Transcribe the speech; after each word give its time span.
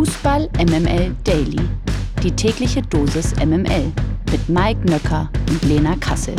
Fußball 0.00 0.48
MML 0.56 1.14
Daily. 1.24 1.60
Die 2.22 2.34
tägliche 2.34 2.80
Dosis 2.80 3.36
MML 3.36 3.92
mit 4.30 4.48
Mike 4.48 4.80
Nöcker 4.86 5.30
und 5.50 5.62
Lena 5.64 5.94
Kassel. 5.96 6.34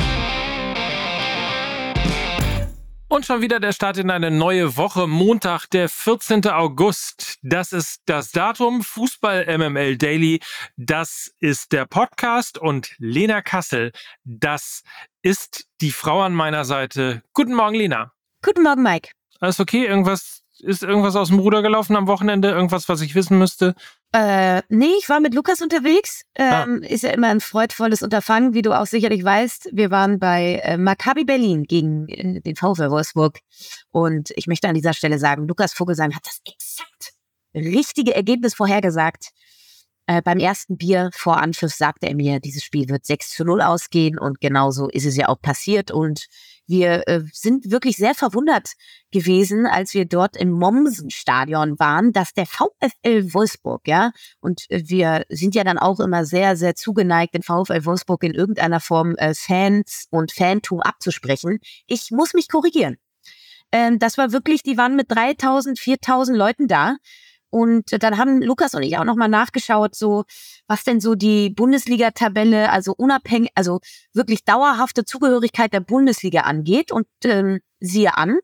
Und 3.07 3.23
schon 3.23 3.41
wieder 3.41 3.59
der 3.59 3.71
Start 3.71 3.99
in 3.99 4.09
eine 4.09 4.31
neue 4.31 4.77
Woche. 4.77 5.05
Montag, 5.05 5.67
der 5.67 5.89
14. 5.89 6.47
August. 6.47 7.37
Das 7.43 7.71
ist 7.71 8.01
das 8.07 8.31
Datum. 8.31 8.81
Fußball 8.81 9.45
MML 9.55 9.95
Daily. 9.95 10.39
Das 10.75 11.31
ist 11.37 11.71
der 11.71 11.85
Podcast. 11.85 12.57
Und 12.57 12.95
Lena 12.97 13.43
Kassel, 13.43 13.91
das 14.23 14.81
ist 15.21 15.67
die 15.81 15.91
Frau 15.91 16.23
an 16.23 16.33
meiner 16.33 16.65
Seite. 16.65 17.21
Guten 17.33 17.53
Morgen, 17.53 17.75
Lena. 17.75 18.11
Guten 18.43 18.63
Morgen, 18.63 18.81
Mike. 18.81 19.11
Alles 19.39 19.59
okay? 19.59 19.85
Irgendwas 19.85 20.40
ist 20.63 20.83
irgendwas 20.83 21.15
aus 21.15 21.29
dem 21.29 21.39
Ruder 21.39 21.61
gelaufen 21.61 21.95
am 21.95 22.07
Wochenende? 22.07 22.49
Irgendwas, 22.49 22.89
was 22.89 23.01
ich 23.01 23.15
wissen 23.15 23.37
müsste? 23.37 23.75
Äh, 24.13 24.61
nee, 24.69 24.91
ich 24.99 25.07
war 25.09 25.19
mit 25.19 25.33
Lukas 25.33 25.61
unterwegs. 25.61 26.23
Ähm, 26.35 26.81
ah. 26.83 26.87
Ist 26.87 27.03
ja 27.03 27.11
immer 27.11 27.27
ein 27.27 27.39
freudvolles 27.39 28.03
Unterfangen, 28.03 28.53
wie 28.53 28.61
du 28.61 28.73
auch 28.73 28.85
sicherlich 28.85 29.23
weißt. 29.23 29.69
Wir 29.71 29.91
waren 29.91 30.19
bei 30.19 30.61
äh, 30.63 30.77
Maccabi 30.77 31.23
Berlin 31.23 31.63
gegen 31.63 32.07
äh, 32.09 32.41
den 32.41 32.55
VfL 32.55 32.89
Wolfsburg. 32.89 33.39
Und 33.91 34.31
ich 34.35 34.47
möchte 34.47 34.67
an 34.67 34.75
dieser 34.75 34.93
Stelle 34.93 35.19
sagen, 35.19 35.47
Lukas 35.47 35.73
Vogelsang 35.73 36.15
hat 36.15 36.25
das 36.25 36.41
exakt 36.45 37.13
richtige 37.55 38.15
Ergebnis 38.15 38.53
vorhergesagt. 38.53 39.31
Äh, 40.11 40.21
beim 40.21 40.39
ersten 40.39 40.75
Bier 40.75 41.09
vor 41.13 41.37
Anschluss 41.37 41.77
sagte 41.77 42.07
er 42.07 42.15
mir, 42.15 42.41
dieses 42.41 42.65
Spiel 42.65 42.89
wird 42.89 43.05
6 43.05 43.29
zu 43.29 43.45
0 43.45 43.61
ausgehen. 43.61 44.19
Und 44.19 44.41
genauso 44.41 44.89
ist 44.89 45.05
es 45.05 45.15
ja 45.15 45.29
auch 45.29 45.41
passiert. 45.41 45.89
Und 45.89 46.25
wir 46.67 47.07
äh, 47.07 47.21
sind 47.31 47.71
wirklich 47.71 47.95
sehr 47.95 48.13
verwundert 48.13 48.73
gewesen, 49.11 49.65
als 49.65 49.93
wir 49.93 50.03
dort 50.03 50.35
im 50.35 50.51
Mommsen-Stadion 50.51 51.79
waren, 51.79 52.11
dass 52.11 52.33
der 52.33 52.45
VfL 52.45 53.33
Wolfsburg, 53.33 53.87
ja, 53.87 54.11
und 54.41 54.69
äh, 54.69 54.83
wir 54.85 55.25
sind 55.29 55.55
ja 55.55 55.63
dann 55.63 55.77
auch 55.77 56.01
immer 56.01 56.25
sehr, 56.25 56.57
sehr 56.57 56.75
zugeneigt, 56.75 57.33
den 57.33 57.43
VfL 57.43 57.85
Wolfsburg 57.85 58.23
in 58.23 58.33
irgendeiner 58.33 58.81
Form 58.81 59.15
äh, 59.15 59.33
Fans 59.33 60.07
und 60.09 60.33
Fantum 60.33 60.81
abzusprechen. 60.81 61.59
Ich 61.87 62.11
muss 62.11 62.33
mich 62.33 62.49
korrigieren. 62.49 62.97
Ähm, 63.71 63.97
das 63.97 64.17
war 64.17 64.33
wirklich, 64.33 64.61
die 64.61 64.77
waren 64.77 64.97
mit 64.97 65.09
3000, 65.09 65.79
4000 65.79 66.37
Leuten 66.37 66.67
da. 66.67 66.97
Und 67.51 68.01
dann 68.01 68.17
haben 68.17 68.41
Lukas 68.41 68.73
und 68.73 68.81
ich 68.81 68.97
auch 68.97 69.03
nochmal 69.03 69.29
nachgeschaut, 69.29 69.93
so 69.93 70.23
was 70.67 70.83
denn 70.83 70.99
so 70.99 71.15
die 71.15 71.51
Bundesliga-Tabelle, 71.51 72.71
also 72.71 72.93
unabhängig, 72.97 73.51
also 73.55 73.79
wirklich 74.13 74.43
dauerhafte 74.45 75.05
Zugehörigkeit 75.05 75.71
der 75.73 75.81
Bundesliga 75.81 76.41
angeht. 76.41 76.91
Und 76.91 77.07
ähm, 77.25 77.59
siehe 77.79 78.17
an, 78.17 78.39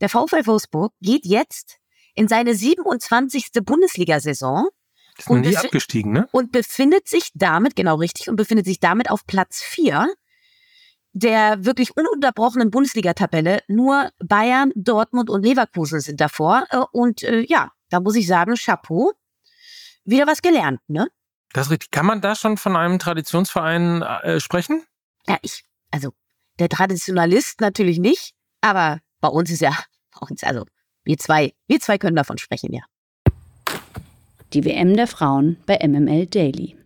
der 0.00 0.08
VfL 0.08 0.46
Wolfsburg 0.46 0.92
geht 1.00 1.24
jetzt 1.24 1.78
in 2.14 2.28
seine 2.28 2.54
27. 2.54 3.50
Bundesliga-Saison. 3.62 4.68
Ist 5.16 5.30
noch 5.30 5.38
nie 5.38 5.56
abgestiegen, 5.56 6.12
ne? 6.12 6.28
Und 6.32 6.52
befindet 6.52 7.08
sich 7.08 7.30
damit, 7.34 7.76
genau 7.76 7.96
richtig, 7.96 8.28
und 8.28 8.36
befindet 8.36 8.66
sich 8.66 8.80
damit 8.80 9.10
auf 9.10 9.26
Platz 9.26 9.62
4 9.62 10.12
der 11.12 11.64
wirklich 11.64 11.96
ununterbrochenen 11.96 12.70
Bundesliga-Tabelle. 12.70 13.62
Nur 13.68 14.10
Bayern, 14.24 14.72
Dortmund 14.74 15.30
und 15.30 15.44
Leverkusen 15.44 16.00
sind 16.00 16.20
davor. 16.20 16.66
Äh, 16.70 16.78
und 16.92 17.22
äh, 17.22 17.40
ja, 17.40 17.72
da 17.90 18.00
muss 18.00 18.16
ich 18.16 18.26
sagen, 18.26 18.54
Chapeau. 18.54 19.12
Wieder 20.04 20.26
was 20.26 20.40
gelernt, 20.40 20.80
ne? 20.88 21.08
Das 21.52 21.66
ist 21.66 21.72
richtig. 21.72 21.90
Kann 21.90 22.06
man 22.06 22.20
da 22.20 22.34
schon 22.34 22.56
von 22.56 22.76
einem 22.76 22.98
Traditionsverein 22.98 24.02
äh, 24.02 24.40
sprechen? 24.40 24.82
Ja, 25.28 25.38
ich, 25.42 25.64
also 25.90 26.12
der 26.58 26.68
Traditionalist 26.68 27.60
natürlich 27.60 27.98
nicht, 27.98 28.34
aber 28.60 29.00
bei 29.20 29.28
uns 29.28 29.50
ist 29.50 29.60
ja, 29.60 29.72
bei 30.12 30.26
uns, 30.28 30.42
also 30.42 30.64
wir 31.04 31.18
zwei, 31.18 31.52
wir 31.66 31.80
zwei 31.80 31.98
können 31.98 32.16
davon 32.16 32.38
sprechen, 32.38 32.72
ja. 32.72 32.82
Die 34.52 34.64
WM 34.64 34.96
der 34.96 35.06
Frauen 35.06 35.58
bei 35.66 35.78
MML 35.86 36.26
Daily. 36.26 36.79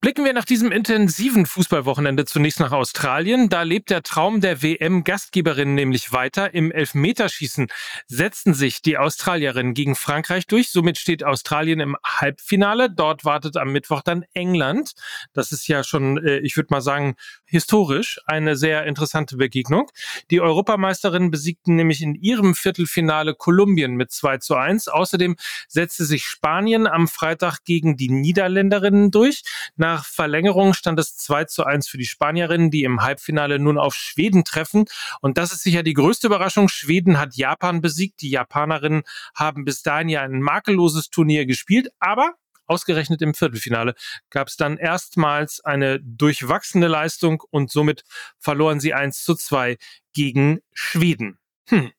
Blicken 0.00 0.24
wir 0.24 0.32
nach 0.32 0.44
diesem 0.44 0.70
intensiven 0.70 1.44
Fußballwochenende 1.44 2.24
zunächst 2.24 2.60
nach 2.60 2.70
Australien. 2.70 3.48
Da 3.48 3.62
lebt 3.62 3.90
der 3.90 4.04
Traum 4.04 4.40
der 4.40 4.62
WM-Gastgeberin 4.62 5.74
nämlich 5.74 6.12
weiter. 6.12 6.54
Im 6.54 6.70
Elfmeterschießen 6.70 7.66
setzten 8.06 8.54
sich 8.54 8.80
die 8.80 8.96
Australierinnen 8.96 9.74
gegen 9.74 9.96
Frankreich 9.96 10.46
durch. 10.46 10.70
Somit 10.70 10.98
steht 10.98 11.24
Australien 11.24 11.80
im 11.80 11.96
Halbfinale. 12.06 12.90
Dort 12.90 13.24
wartet 13.24 13.56
am 13.56 13.72
Mittwoch 13.72 14.02
dann 14.02 14.24
England. 14.34 14.92
Das 15.32 15.50
ist 15.50 15.66
ja 15.66 15.82
schon, 15.82 16.24
äh, 16.24 16.38
ich 16.38 16.56
würde 16.56 16.68
mal 16.70 16.80
sagen, 16.80 17.16
historisch 17.44 18.20
eine 18.24 18.54
sehr 18.54 18.84
interessante 18.84 19.36
Begegnung. 19.36 19.90
Die 20.30 20.40
Europameisterinnen 20.40 21.32
besiegten 21.32 21.74
nämlich 21.74 22.02
in 22.02 22.14
ihrem 22.14 22.54
Viertelfinale 22.54 23.34
Kolumbien 23.34 23.96
mit 23.96 24.12
2 24.12 24.38
zu 24.38 24.54
1. 24.54 24.86
Außerdem 24.86 25.34
setzte 25.66 26.04
sich 26.04 26.24
Spanien 26.24 26.86
am 26.86 27.08
Freitag 27.08 27.64
gegen 27.64 27.96
die 27.96 28.10
Niederländerinnen 28.10 29.10
durch. 29.10 29.42
Nach 29.74 29.87
Verlängerung 29.96 30.74
stand 30.74 31.00
es 31.00 31.16
2 31.16 31.44
zu 31.44 31.64
1 31.64 31.88
für 31.88 31.96
die 31.96 32.04
Spanierinnen, 32.04 32.70
die 32.70 32.84
im 32.84 33.00
Halbfinale 33.00 33.58
nun 33.58 33.78
auf 33.78 33.94
Schweden 33.94 34.44
treffen. 34.44 34.84
Und 35.22 35.38
das 35.38 35.52
ist 35.52 35.62
sicher 35.62 35.82
die 35.82 35.94
größte 35.94 36.26
Überraschung. 36.26 36.68
Schweden 36.68 37.18
hat 37.18 37.36
Japan 37.36 37.80
besiegt. 37.80 38.20
Die 38.20 38.30
Japanerinnen 38.30 39.04
haben 39.34 39.64
bis 39.64 39.82
dahin 39.82 40.10
ja 40.10 40.20
ein 40.20 40.42
makelloses 40.42 41.08
Turnier 41.08 41.46
gespielt, 41.46 41.88
aber 41.98 42.34
ausgerechnet 42.66 43.22
im 43.22 43.34
Viertelfinale 43.34 43.94
gab 44.30 44.48
es 44.48 44.56
dann 44.56 44.76
erstmals 44.76 45.60
eine 45.60 46.00
durchwachsene 46.00 46.86
Leistung 46.86 47.42
und 47.50 47.70
somit 47.70 48.04
verloren 48.38 48.78
sie 48.78 48.92
1 48.94 49.24
zu 49.24 49.34
2 49.34 49.78
gegen 50.12 50.60
Schweden. 50.72 51.38
Hm, 51.68 51.90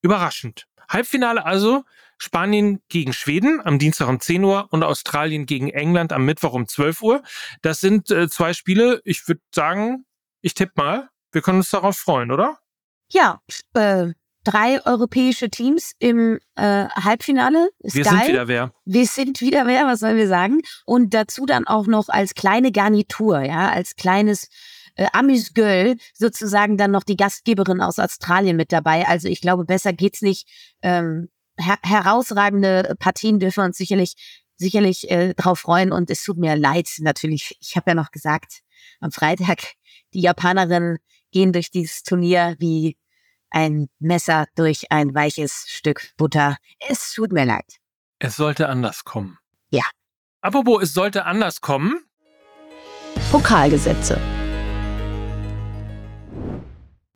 überraschend. 0.00 0.66
Halbfinale 0.94 1.44
also 1.44 1.84
Spanien 2.18 2.80
gegen 2.88 3.12
Schweden 3.12 3.60
am 3.62 3.78
Dienstag 3.78 4.08
um 4.08 4.20
10 4.20 4.44
Uhr 4.44 4.68
und 4.70 4.82
Australien 4.82 5.46
gegen 5.46 5.68
England 5.68 6.12
am 6.12 6.24
Mittwoch 6.24 6.52
um 6.52 6.66
12 6.66 7.02
Uhr. 7.02 7.22
Das 7.62 7.80
sind 7.80 8.10
äh, 8.10 8.28
zwei 8.28 8.54
Spiele. 8.54 9.02
Ich 9.04 9.26
würde 9.28 9.42
sagen, 9.54 10.06
ich 10.40 10.54
tippe 10.54 10.72
mal, 10.76 11.08
wir 11.32 11.42
können 11.42 11.58
uns 11.58 11.70
darauf 11.70 11.96
freuen, 11.96 12.30
oder? 12.30 12.58
Ja, 13.10 13.40
äh, 13.74 14.12
drei 14.44 14.84
europäische 14.86 15.50
Teams 15.50 15.92
im 15.98 16.38
äh, 16.54 16.86
Halbfinale. 16.88 17.68
Ist 17.80 17.96
wir 17.96 18.04
geil. 18.04 18.18
sind 18.18 18.28
wieder 18.28 18.48
wer. 18.48 18.72
Wir 18.84 19.06
sind 19.06 19.40
wieder 19.40 19.66
wer, 19.66 19.86
was 19.86 20.00
sollen 20.00 20.16
wir 20.16 20.28
sagen? 20.28 20.60
Und 20.86 21.12
dazu 21.14 21.46
dann 21.46 21.66
auch 21.66 21.86
noch 21.86 22.08
als 22.08 22.34
kleine 22.34 22.70
Garnitur, 22.70 23.40
ja, 23.40 23.70
als 23.70 23.96
kleines 23.96 24.48
äh, 24.96 25.06
Amis 25.12 25.54
Girl 25.54 25.96
sozusagen 26.14 26.76
dann 26.76 26.90
noch 26.90 27.04
die 27.04 27.16
Gastgeberin 27.16 27.80
aus 27.80 27.98
Australien 27.98 28.56
mit 28.56 28.72
dabei. 28.72 29.06
Also 29.06 29.28
ich 29.28 29.40
glaube, 29.40 29.64
besser 29.64 29.92
geht's 29.92 30.22
nicht. 30.22 30.48
Ähm, 30.82 31.28
her 31.58 31.78
herausragende 31.82 32.96
Partien 32.98 33.38
dürfen 33.38 33.62
wir 33.62 33.64
uns 33.66 33.76
sicherlich 33.76 34.14
sicherlich 34.56 35.10
äh, 35.10 35.34
drauf 35.34 35.60
freuen 35.60 35.92
und 35.92 36.10
es 36.10 36.22
tut 36.22 36.38
mir 36.38 36.56
leid 36.56 36.88
natürlich. 36.98 37.56
Ich 37.60 37.76
habe 37.76 37.90
ja 37.90 37.94
noch 37.94 38.10
gesagt, 38.10 38.60
am 39.00 39.10
Freitag 39.10 39.74
die 40.12 40.20
Japanerinnen 40.20 40.98
gehen 41.32 41.52
durch 41.52 41.70
dieses 41.70 42.02
Turnier 42.02 42.54
wie 42.58 42.96
ein 43.50 43.88
Messer 43.98 44.46
durch 44.54 44.90
ein 44.90 45.14
weiches 45.14 45.66
Stück 45.68 46.12
Butter. 46.16 46.56
Es 46.88 47.12
tut 47.12 47.32
mir 47.32 47.44
leid. 47.44 47.78
Es 48.18 48.36
sollte 48.36 48.68
anders 48.68 49.04
kommen. 49.04 49.38
Ja. 49.70 49.84
Apropos, 50.40 50.82
es 50.82 50.94
sollte 50.94 51.24
anders 51.24 51.60
kommen. 51.60 52.00
Pokalgesetze. 53.30 54.20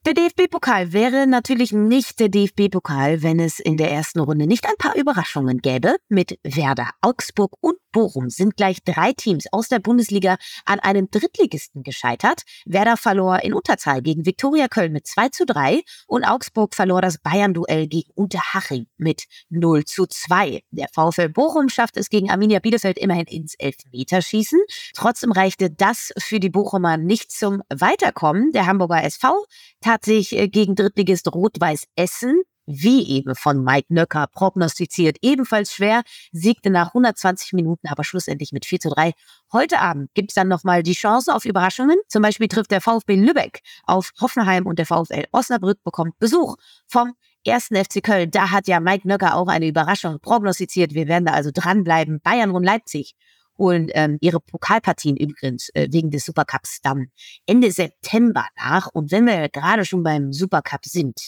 Der 0.08 0.14
DFB-Pokal 0.14 0.94
wäre 0.94 1.26
natürlich 1.26 1.72
nicht 1.72 2.18
der 2.18 2.30
DFB-Pokal, 2.30 3.22
wenn 3.22 3.38
es 3.38 3.60
in 3.60 3.76
der 3.76 3.90
ersten 3.90 4.20
Runde 4.20 4.46
nicht 4.46 4.66
ein 4.66 4.76
paar 4.78 4.96
Überraschungen 4.96 5.58
gäbe. 5.58 5.96
Mit 6.08 6.38
Werder, 6.42 6.88
Augsburg 7.02 7.52
und 7.60 7.76
Bochum 7.92 8.30
sind 8.30 8.56
gleich 8.56 8.82
drei 8.84 9.12
Teams 9.12 9.46
aus 9.52 9.68
der 9.68 9.80
Bundesliga 9.80 10.38
an 10.64 10.80
einem 10.80 11.10
Drittligisten 11.10 11.82
gescheitert. 11.82 12.44
Werder 12.64 12.96
verlor 12.96 13.42
in 13.42 13.52
Unterzahl 13.52 14.00
gegen 14.00 14.24
Viktoria 14.24 14.68
Köln 14.68 14.92
mit 14.92 15.06
2 15.06 15.28
zu 15.28 15.44
3 15.44 15.82
und 16.06 16.24
Augsburg 16.24 16.74
verlor 16.74 17.02
das 17.02 17.18
Bayern-Duell 17.18 17.86
gegen 17.86 18.10
Unterhaching 18.14 18.86
mit 18.96 19.24
0 19.50 19.84
zu 19.84 20.06
2. 20.06 20.62
Der 20.70 20.88
VfL 20.88 21.28
Bochum 21.28 21.68
schafft 21.68 21.98
es 21.98 22.08
gegen 22.08 22.30
Arminia 22.30 22.60
Bielefeld 22.60 22.98
immerhin 22.98 23.26
ins 23.26 23.54
Elfmeterschießen. 23.58 24.60
Trotzdem 24.94 25.32
reichte 25.32 25.70
das 25.70 26.12
für 26.18 26.40
die 26.40 26.50
Bochumer 26.50 26.96
nicht 26.96 27.30
zum 27.30 27.62
Weiterkommen. 27.68 28.52
Der 28.52 28.66
Hamburger 28.66 29.02
SV 29.02 29.44
tat 29.80 29.97
sich 30.04 30.36
äh, 30.36 30.48
gegen 30.48 30.74
Drittligist 30.74 31.32
Rot-Weiß 31.32 31.84
Essen 31.96 32.42
wie 32.68 33.08
eben 33.08 33.34
von 33.34 33.64
Mike 33.64 33.86
Nöcker 33.88 34.26
prognostiziert, 34.26 35.16
ebenfalls 35.22 35.72
schwer, 35.72 36.02
siegte 36.32 36.68
nach 36.68 36.88
120 36.88 37.54
Minuten 37.54 37.88
aber 37.88 38.04
schlussendlich 38.04 38.52
mit 38.52 38.66
4 38.66 38.80
zu 38.80 38.90
3. 38.90 39.12
Heute 39.52 39.80
Abend 39.80 40.12
gibt 40.12 40.30
es 40.30 40.34
dann 40.34 40.48
nochmal 40.48 40.82
die 40.82 40.92
Chance 40.92 41.34
auf 41.34 41.46
Überraschungen. 41.46 41.96
Zum 42.08 42.22
Beispiel 42.22 42.46
trifft 42.46 42.70
der 42.70 42.82
VfB 42.82 43.16
Lübeck 43.16 43.60
auf 43.84 44.12
Hoffenheim 44.20 44.66
und 44.66 44.78
der 44.78 44.86
VfL 44.86 45.24
Osnabrück 45.32 45.82
bekommt 45.82 46.18
Besuch 46.18 46.56
vom 46.86 47.14
ersten 47.46 47.76
FC 47.76 48.02
Köln. 48.02 48.30
Da 48.30 48.50
hat 48.50 48.68
ja 48.68 48.80
Mike 48.80 49.08
Nöcker 49.08 49.34
auch 49.34 49.48
eine 49.48 49.66
Überraschung 49.66 50.20
prognostiziert. 50.20 50.92
Wir 50.92 51.08
werden 51.08 51.24
da 51.24 51.32
also 51.32 51.50
dranbleiben. 51.52 52.20
Bayern 52.20 52.50
und 52.50 52.64
Leipzig 52.64 53.14
holen 53.58 53.88
ähm, 53.92 54.18
ihre 54.20 54.40
Pokalpartien 54.40 55.16
übrigens 55.16 55.68
äh, 55.74 55.88
wegen 55.90 56.10
des 56.10 56.24
Supercups 56.24 56.80
dann 56.82 57.08
Ende 57.46 57.70
September 57.70 58.46
nach. 58.56 58.88
Und 58.92 59.10
wenn 59.10 59.26
wir 59.26 59.48
gerade 59.48 59.84
schon 59.84 60.02
beim 60.02 60.32
Supercup 60.32 60.84
sind, 60.84 61.20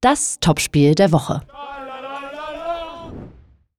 das 0.00 0.38
Topspiel 0.40 0.94
der 0.94 1.12
Woche. 1.12 1.42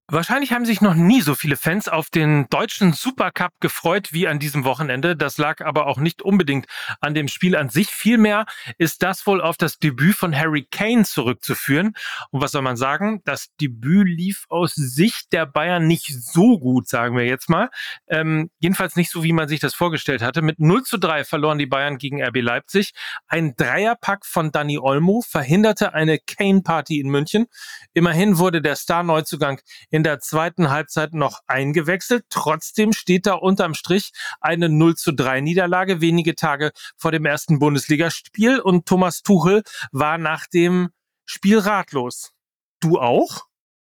Wahrscheinlich 0.07 0.51
haben 0.51 0.65
sich 0.65 0.81
noch 0.81 0.93
nie 0.93 1.21
so 1.21 1.33
viele 1.33 1.57
Fans 1.57 1.87
auf 1.87 2.11
den 2.11 2.47
deutschen 2.51 2.93
Supercup 2.93 3.53
gefreut 3.59 4.13
wie 4.13 4.27
an 4.27 4.37
diesem 4.37 4.63
Wochenende. 4.63 5.15
Das 5.15 5.39
lag 5.39 5.65
aber 5.65 5.87
auch 5.87 5.97
nicht 5.97 6.21
unbedingt 6.21 6.67
an 7.01 7.15
dem 7.15 7.27
Spiel 7.27 7.55
an 7.55 7.69
sich. 7.69 7.87
Vielmehr 7.87 8.45
ist 8.77 9.01
das 9.01 9.25
wohl 9.25 9.41
auf 9.41 9.57
das 9.57 9.79
Debüt 9.79 10.13
von 10.13 10.37
Harry 10.37 10.67
Kane 10.69 11.05
zurückzuführen. 11.05 11.93
Und 12.29 12.39
was 12.39 12.51
soll 12.51 12.61
man 12.61 12.77
sagen? 12.77 13.21
Das 13.25 13.47
Debüt 13.59 14.07
lief 14.07 14.45
aus 14.49 14.75
Sicht 14.75 15.33
der 15.33 15.47
Bayern 15.47 15.87
nicht 15.87 16.13
so 16.13 16.59
gut, 16.59 16.87
sagen 16.87 17.17
wir 17.17 17.25
jetzt 17.25 17.49
mal. 17.49 17.71
Ähm, 18.07 18.51
jedenfalls 18.59 18.95
nicht 18.95 19.09
so, 19.09 19.23
wie 19.23 19.33
man 19.33 19.47
sich 19.47 19.59
das 19.59 19.73
vorgestellt 19.73 20.21
hatte. 20.21 20.43
Mit 20.43 20.59
0 20.59 20.83
zu 20.83 20.99
3 20.99 21.23
verloren 21.23 21.57
die 21.57 21.65
Bayern 21.65 21.97
gegen 21.97 22.21
RB 22.21 22.41
Leipzig. 22.41 22.93
Ein 23.27 23.55
Dreierpack 23.55 24.23
von 24.23 24.51
Dani 24.51 24.77
Olmo 24.77 25.21
verhinderte 25.27 25.95
eine 25.95 26.19
Kane-Party 26.19 26.99
in 26.99 27.09
München. 27.09 27.47
Immerhin 27.95 28.37
wurde 28.37 28.61
der 28.61 28.75
Star-Neuzugang 28.75 29.61
in 29.95 30.03
der 30.03 30.19
zweiten 30.19 30.69
Halbzeit 30.69 31.13
noch 31.13 31.39
eingewechselt. 31.47 32.25
Trotzdem 32.29 32.91
steht 32.91 33.25
da 33.25 33.35
unterm 33.35 33.73
Strich 33.73 34.11
eine 34.41 34.67
0 34.67 34.95
zu 34.95 35.13
3 35.13 35.39
Niederlage 35.39 36.01
wenige 36.01 36.35
Tage 36.35 36.73
vor 36.97 37.13
dem 37.13 37.25
ersten 37.25 37.59
Bundesligaspiel 37.59 38.59
und 38.59 38.85
Thomas 38.85 39.21
Tuchel 39.21 39.63
war 39.93 40.17
nach 40.17 40.47
dem 40.47 40.89
Spiel 41.25 41.59
ratlos. 41.59 42.33
Du 42.81 42.99
auch? 42.99 43.45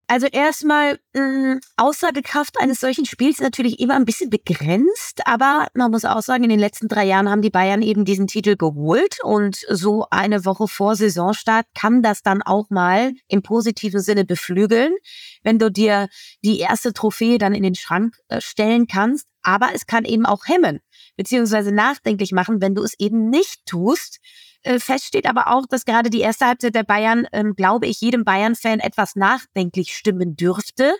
Also 0.07 0.27
erstmal, 0.27 0.99
äh, 1.13 1.55
Aussagekraft 1.77 2.59
eines 2.59 2.79
solchen 2.79 3.05
Spiels 3.05 3.39
natürlich 3.39 3.79
immer 3.79 3.95
ein 3.95 4.05
bisschen 4.05 4.29
begrenzt, 4.29 5.21
aber 5.25 5.67
man 5.73 5.89
muss 5.89 6.05
auch 6.05 6.21
sagen, 6.21 6.43
in 6.43 6.51
den 6.51 6.59
letzten 6.59 6.87
drei 6.87 7.05
Jahren 7.05 7.27
haben 7.27 7.41
die 7.41 7.49
Bayern 7.49 7.81
eben 7.81 8.05
diesen 8.05 8.27
Titel 8.27 8.55
geholt 8.55 9.17
und 9.23 9.57
so 9.67 10.05
eine 10.11 10.45
Woche 10.45 10.67
vor 10.67 10.95
Saisonstart 10.95 11.65
kann 11.73 12.03
das 12.03 12.21
dann 12.21 12.43
auch 12.43 12.69
mal 12.69 13.13
im 13.27 13.41
positiven 13.41 13.99
Sinne 13.99 14.25
beflügeln, 14.25 14.93
wenn 15.41 15.57
du 15.57 15.71
dir 15.71 16.07
die 16.43 16.59
erste 16.59 16.93
Trophäe 16.93 17.39
dann 17.39 17.55
in 17.55 17.63
den 17.63 17.75
Schrank 17.75 18.15
äh, 18.27 18.41
stellen 18.41 18.85
kannst, 18.85 19.27
aber 19.41 19.69
es 19.73 19.87
kann 19.87 20.05
eben 20.05 20.27
auch 20.27 20.45
hemmen, 20.45 20.81
beziehungsweise 21.15 21.71
nachdenklich 21.71 22.31
machen, 22.31 22.61
wenn 22.61 22.75
du 22.75 22.83
es 22.83 22.93
eben 22.99 23.29
nicht 23.31 23.65
tust, 23.65 24.19
fest 24.79 25.05
steht 25.05 25.27
aber 25.27 25.47
auch, 25.47 25.65
dass 25.65 25.85
gerade 25.85 26.09
die 26.09 26.21
erste 26.21 26.45
Halbzeit 26.45 26.75
der 26.75 26.83
Bayern, 26.83 27.27
ähm, 27.31 27.55
glaube 27.55 27.87
ich, 27.87 28.01
jedem 28.01 28.23
Bayern-Fan 28.23 28.79
etwas 28.79 29.15
nachdenklich 29.15 29.95
stimmen 29.95 30.35
dürfte 30.35 30.93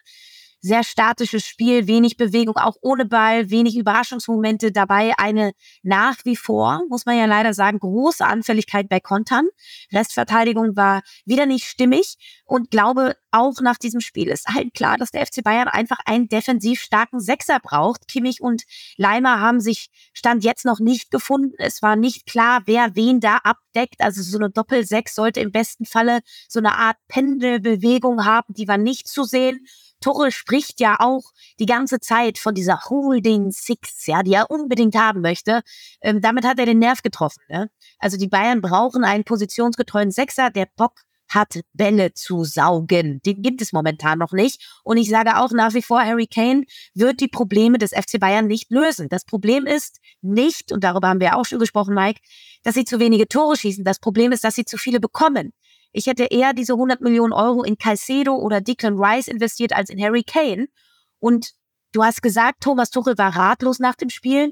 sehr 0.66 0.84
statisches 0.84 1.46
Spiel, 1.46 1.86
wenig 1.86 2.18
Bewegung, 2.18 2.58
auch 2.58 2.76
ohne 2.82 3.06
Ball, 3.06 3.52
wenig 3.52 3.78
Überraschungsmomente 3.78 4.72
dabei. 4.72 5.14
Eine 5.18 5.52
nach 5.84 6.18
wie 6.24 6.36
vor, 6.36 6.82
muss 6.90 7.06
man 7.06 7.18
ja 7.18 7.26
leider 7.26 7.54
sagen, 7.54 7.78
große 7.78 8.26
Anfälligkeit 8.26 8.90
bei 8.90 9.00
Kontern. 9.00 9.48
Restverteidigung 9.94 10.76
war 10.76 11.04
wieder 11.24 11.46
nicht 11.46 11.66
stimmig 11.66 12.18
und 12.46 12.72
glaube, 12.72 13.16
auch 13.30 13.62
nach 13.62 13.78
diesem 13.78 14.00
Spiel 14.00 14.30
ist 14.30 14.48
halt 14.48 14.74
klar, 14.74 14.98
dass 14.98 15.12
der 15.12 15.26
FC 15.26 15.44
Bayern 15.44 15.68
einfach 15.68 15.98
einen 16.06 16.30
defensiv 16.30 16.82
starken 16.82 17.20
Sechser 17.20 17.60
braucht. 17.60 18.08
Kimmich 18.08 18.42
und 18.42 18.64
Leimer 18.98 19.40
haben 19.40 19.60
sich 19.60 19.90
Stand 20.14 20.44
jetzt 20.44 20.66
noch 20.66 20.80
nicht 20.80 21.12
gefunden. 21.12 21.54
Es 21.60 21.82
war 21.82 21.96
nicht 21.96 22.26
klar, 22.26 22.62
wer 22.66 22.96
wen 22.96 23.20
da 23.20 23.38
abdeckt. 23.44 24.00
Also 24.00 24.24
so 24.24 24.38
eine 24.38 24.50
Doppel-Sechs 24.50 25.14
sollte 25.14 25.42
im 25.42 25.52
besten 25.52 25.86
Falle 25.86 26.22
so 26.48 26.60
eine 26.60 26.76
Art 26.76 26.98
Pendelbewegung 27.08 28.26
haben, 28.26 28.54
die 28.54 28.68
war 28.68 28.78
nicht 28.78 29.08
zu 29.08 29.26
sehen. 29.26 29.68
Tuchel 30.06 30.32
spricht 30.32 30.80
ja 30.80 30.98
auch 31.00 31.24
die 31.60 31.66
ganze 31.66 32.00
Zeit 32.00 32.38
von 32.38 32.54
dieser 32.54 32.80
Holding 32.90 33.50
Six, 33.50 34.06
ja, 34.06 34.22
die 34.22 34.34
er 34.34 34.52
unbedingt 34.52 34.96
haben 34.96 35.22
möchte. 35.22 35.62
Ähm, 36.00 36.22
damit 36.22 36.46
hat 36.46 36.60
er 36.60 36.68
den 36.68 36.78
Nerv 36.78 37.02
getroffen. 37.02 37.42
Ne? 37.50 37.72
Also 37.98 38.16
die 38.16 38.28
Bayern 38.28 38.62
brauchen 38.62 39.04
einen 39.04 39.24
positionsgetreuen 39.24 40.12
Sechser, 40.12 40.52
der 40.52 40.68
Bock 40.76 41.02
hat, 41.28 41.60
Bälle 41.74 42.14
zu 42.14 42.44
saugen. 42.44 43.20
Den 43.26 43.42
gibt 43.42 43.64
es 43.64 43.74
momentan 43.74 44.20
noch 44.20 44.32
nicht. 44.32 44.64
Und 44.84 44.98
ich 44.98 45.10
sage 45.10 45.38
auch 45.38 45.52
nach 45.52 45.74
wie 45.74 45.82
vor, 45.82 46.04
Harry 46.04 46.28
Kane 46.28 46.66
wird 46.94 47.20
die 47.20 47.28
Probleme 47.28 47.80
des 47.80 47.90
FC 47.90 48.20
Bayern 48.20 48.46
nicht 48.46 48.70
lösen. 48.70 49.10
Das 49.10 49.26
Problem 49.26 49.66
ist 49.66 50.00
nicht, 50.22 50.72
und 50.72 50.84
darüber 50.84 51.08
haben 51.08 51.20
wir 51.20 51.36
auch 51.36 51.46
schon 51.46 51.58
gesprochen, 51.58 51.96
Mike, 51.96 52.22
dass 52.62 52.76
sie 52.76 52.86
zu 52.86 53.00
wenige 53.00 53.28
Tore 53.28 53.58
schießen. 53.58 53.84
Das 53.84 53.98
Problem 53.98 54.32
ist, 54.32 54.44
dass 54.44 54.54
sie 54.54 54.66
zu 54.66 54.78
viele 54.78 55.00
bekommen. 55.00 55.52
Ich 55.98 56.08
hätte 56.08 56.26
eher 56.26 56.52
diese 56.52 56.74
100 56.74 57.00
Millionen 57.00 57.32
Euro 57.32 57.64
in 57.64 57.78
Caicedo 57.78 58.36
oder 58.36 58.60
Declan 58.60 58.98
Rice 59.00 59.30
investiert 59.30 59.72
als 59.72 59.90
in 59.90 60.02
Harry 60.02 60.24
Kane. 60.24 60.68
Und 61.20 61.52
du 61.94 62.04
hast 62.04 62.22
gesagt, 62.22 62.62
Thomas 62.62 62.90
Tuchel 62.90 63.18
war 63.18 63.34
ratlos 63.34 63.80
nach 63.80 63.96
dem 63.96 64.10
Spiel. 64.10 64.52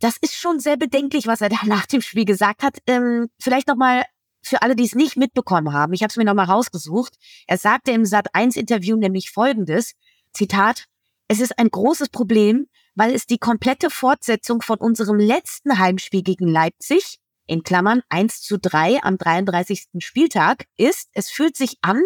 Das 0.00 0.18
ist 0.20 0.34
schon 0.34 0.60
sehr 0.60 0.76
bedenklich, 0.76 1.26
was 1.26 1.40
er 1.40 1.48
da 1.48 1.56
nach 1.64 1.86
dem 1.86 2.02
Spiel 2.02 2.26
gesagt 2.26 2.62
hat. 2.62 2.76
Ähm, 2.86 3.28
vielleicht 3.40 3.68
nochmal 3.68 4.04
für 4.42 4.60
alle, 4.60 4.76
die 4.76 4.84
es 4.84 4.94
nicht 4.94 5.16
mitbekommen 5.16 5.72
haben. 5.72 5.94
Ich 5.94 6.02
habe 6.02 6.10
es 6.10 6.18
mir 6.18 6.24
nochmal 6.24 6.44
rausgesucht. 6.44 7.14
Er 7.46 7.56
sagte 7.56 7.92
im 7.92 8.02
Sat1-Interview 8.02 8.96
nämlich 8.96 9.30
Folgendes. 9.30 9.94
Zitat. 10.34 10.84
Es 11.26 11.40
ist 11.40 11.58
ein 11.58 11.70
großes 11.70 12.10
Problem, 12.10 12.66
weil 12.94 13.14
es 13.14 13.24
die 13.24 13.38
komplette 13.38 13.88
Fortsetzung 13.88 14.60
von 14.60 14.76
unserem 14.76 15.18
letzten 15.18 15.78
Heimspiel 15.78 16.22
gegen 16.22 16.48
Leipzig 16.48 17.19
in 17.50 17.64
Klammern 17.64 18.02
1 18.10 18.42
zu 18.42 18.58
3 18.58 19.02
am 19.02 19.18
33. 19.18 19.88
Spieltag 19.98 20.66
ist, 20.76 21.08
es 21.14 21.30
fühlt 21.30 21.56
sich 21.56 21.78
an, 21.82 22.00